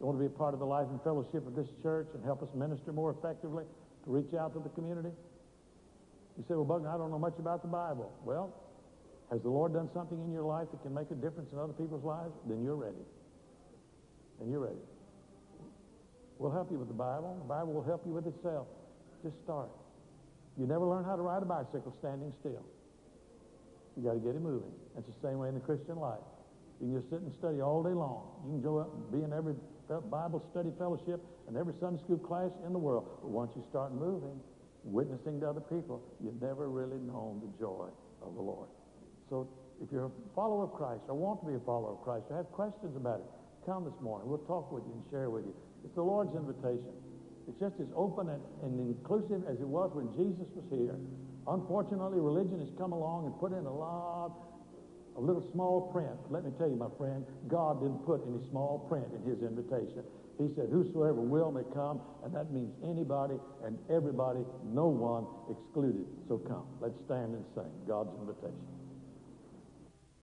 You 0.00 0.06
want 0.06 0.18
to 0.18 0.20
be 0.20 0.26
a 0.26 0.38
part 0.38 0.52
of 0.52 0.60
the 0.60 0.66
life 0.66 0.88
and 0.90 1.00
fellowship 1.02 1.46
of 1.46 1.54
this 1.54 1.68
church 1.82 2.08
and 2.14 2.24
help 2.24 2.42
us 2.42 2.48
minister 2.54 2.92
more 2.92 3.10
effectively 3.10 3.64
to 4.04 4.10
reach 4.10 4.34
out 4.34 4.52
to 4.52 4.60
the 4.60 4.68
community? 4.70 5.10
You 6.36 6.44
say, 6.48 6.54
well, 6.54 6.64
Buckner, 6.64 6.90
I 6.92 6.98
don't 6.98 7.10
know 7.10 7.18
much 7.18 7.38
about 7.38 7.62
the 7.62 7.68
Bible. 7.68 8.12
Well, 8.24 8.52
has 9.30 9.40
the 9.42 9.48
Lord 9.48 9.72
done 9.72 9.88
something 9.92 10.18
in 10.20 10.32
your 10.32 10.44
life 10.44 10.68
that 10.70 10.82
can 10.82 10.94
make 10.94 11.10
a 11.10 11.18
difference 11.18 11.50
in 11.52 11.58
other 11.58 11.72
people's 11.72 12.04
lives? 12.04 12.32
Then 12.46 12.62
you're 12.62 12.76
ready. 12.76 13.04
Then 14.38 14.50
you're 14.50 14.60
ready. 14.60 14.84
We'll 16.38 16.52
help 16.52 16.70
you 16.70 16.78
with 16.78 16.88
the 16.88 16.94
Bible. 16.94 17.36
The 17.40 17.48
Bible 17.48 17.72
will 17.72 17.84
help 17.84 18.04
you 18.04 18.12
with 18.12 18.26
itself. 18.26 18.68
Just 19.24 19.36
start. 19.42 19.70
You 20.58 20.66
never 20.66 20.84
learn 20.84 21.04
how 21.04 21.16
to 21.16 21.22
ride 21.22 21.42
a 21.42 21.46
bicycle 21.46 21.94
standing 21.98 22.32
still. 22.40 22.64
You 23.96 24.04
got 24.04 24.12
to 24.12 24.20
get 24.20 24.36
it 24.36 24.42
moving. 24.42 24.72
It's 24.96 25.08
the 25.08 25.26
same 25.26 25.38
way 25.38 25.48
in 25.48 25.54
the 25.54 25.64
Christian 25.64 25.96
life. 25.96 26.20
You 26.80 26.92
can 26.92 27.00
just 27.00 27.08
sit 27.08 27.20
and 27.20 27.32
study 27.32 27.60
all 27.64 27.82
day 27.82 27.96
long. 27.96 28.28
You 28.44 28.52
can 28.52 28.62
go 28.62 28.78
up 28.78 28.92
and 28.92 29.08
be 29.10 29.24
in 29.24 29.32
every 29.32 29.54
Bible 29.88 30.44
study 30.52 30.68
fellowship 30.76 31.24
and 31.48 31.56
every 31.56 31.72
Sunday 31.80 32.02
school 32.04 32.18
class 32.18 32.52
in 32.66 32.72
the 32.72 32.78
world. 32.78 33.08
But 33.22 33.30
once 33.30 33.52
you 33.56 33.64
start 33.70 33.92
moving, 33.94 34.36
witnessing 34.86 35.40
to 35.40 35.50
other 35.50 35.60
people, 35.60 36.02
you've 36.22 36.40
never 36.40 36.70
really 36.70 36.98
known 37.02 37.42
the 37.42 37.50
joy 37.58 37.88
of 38.22 38.34
the 38.34 38.40
Lord. 38.40 38.68
So 39.28 39.48
if 39.82 39.90
you're 39.92 40.06
a 40.06 40.16
follower 40.34 40.64
of 40.64 40.72
Christ 40.72 41.02
or 41.08 41.14
want 41.14 41.42
to 41.42 41.46
be 41.46 41.54
a 41.54 41.64
follower 41.66 41.98
of 41.98 42.00
Christ 42.02 42.26
or 42.30 42.36
have 42.36 42.50
questions 42.54 42.96
about 42.96 43.20
it, 43.20 43.28
come 43.66 43.84
this 43.84 43.98
morning. 44.00 44.30
We'll 44.30 44.46
talk 44.46 44.70
with 44.70 44.86
you 44.86 44.94
and 44.94 45.04
share 45.10 45.28
with 45.28 45.44
you. 45.44 45.54
It's 45.84 45.94
the 45.94 46.06
Lord's 46.06 46.34
invitation. 46.34 46.94
It's 47.50 47.58
just 47.58 47.74
as 47.82 47.90
open 47.94 48.30
and, 48.30 48.42
and 48.62 48.78
inclusive 48.78 49.42
as 49.50 49.58
it 49.58 49.68
was 49.68 49.90
when 49.94 50.10
Jesus 50.14 50.46
was 50.54 50.66
here. 50.70 50.94
Unfortunately, 51.46 52.18
religion 52.18 52.58
has 52.58 52.70
come 52.78 52.90
along 52.90 53.26
and 53.26 53.34
put 53.38 53.50
in 53.50 53.66
a 53.66 53.74
lot 53.74 54.46
a 55.16 55.20
little 55.20 55.44
small 55.52 55.88
print. 55.92 56.12
Let 56.28 56.44
me 56.44 56.52
tell 56.58 56.68
you, 56.68 56.76
my 56.76 56.92
friend, 56.98 57.24
God 57.48 57.80
didn't 57.80 58.04
put 58.04 58.20
any 58.28 58.44
small 58.50 58.84
print 58.88 59.08
in 59.16 59.24
his 59.24 59.40
invitation. 59.42 60.04
He 60.38 60.48
said, 60.54 60.68
Whosoever 60.70 61.20
will 61.20 61.50
may 61.50 61.64
come, 61.72 62.00
and 62.24 62.34
that 62.34 62.52
means 62.52 62.72
anybody 62.84 63.36
and 63.64 63.78
everybody, 63.88 64.40
no 64.64 64.86
one 64.86 65.24
excluded. 65.48 66.04
So 66.28 66.38
come. 66.38 66.66
Let's 66.80 66.96
stand 67.06 67.34
and 67.34 67.44
sing 67.54 67.72
God's 67.88 68.10
invitation. 68.20 68.85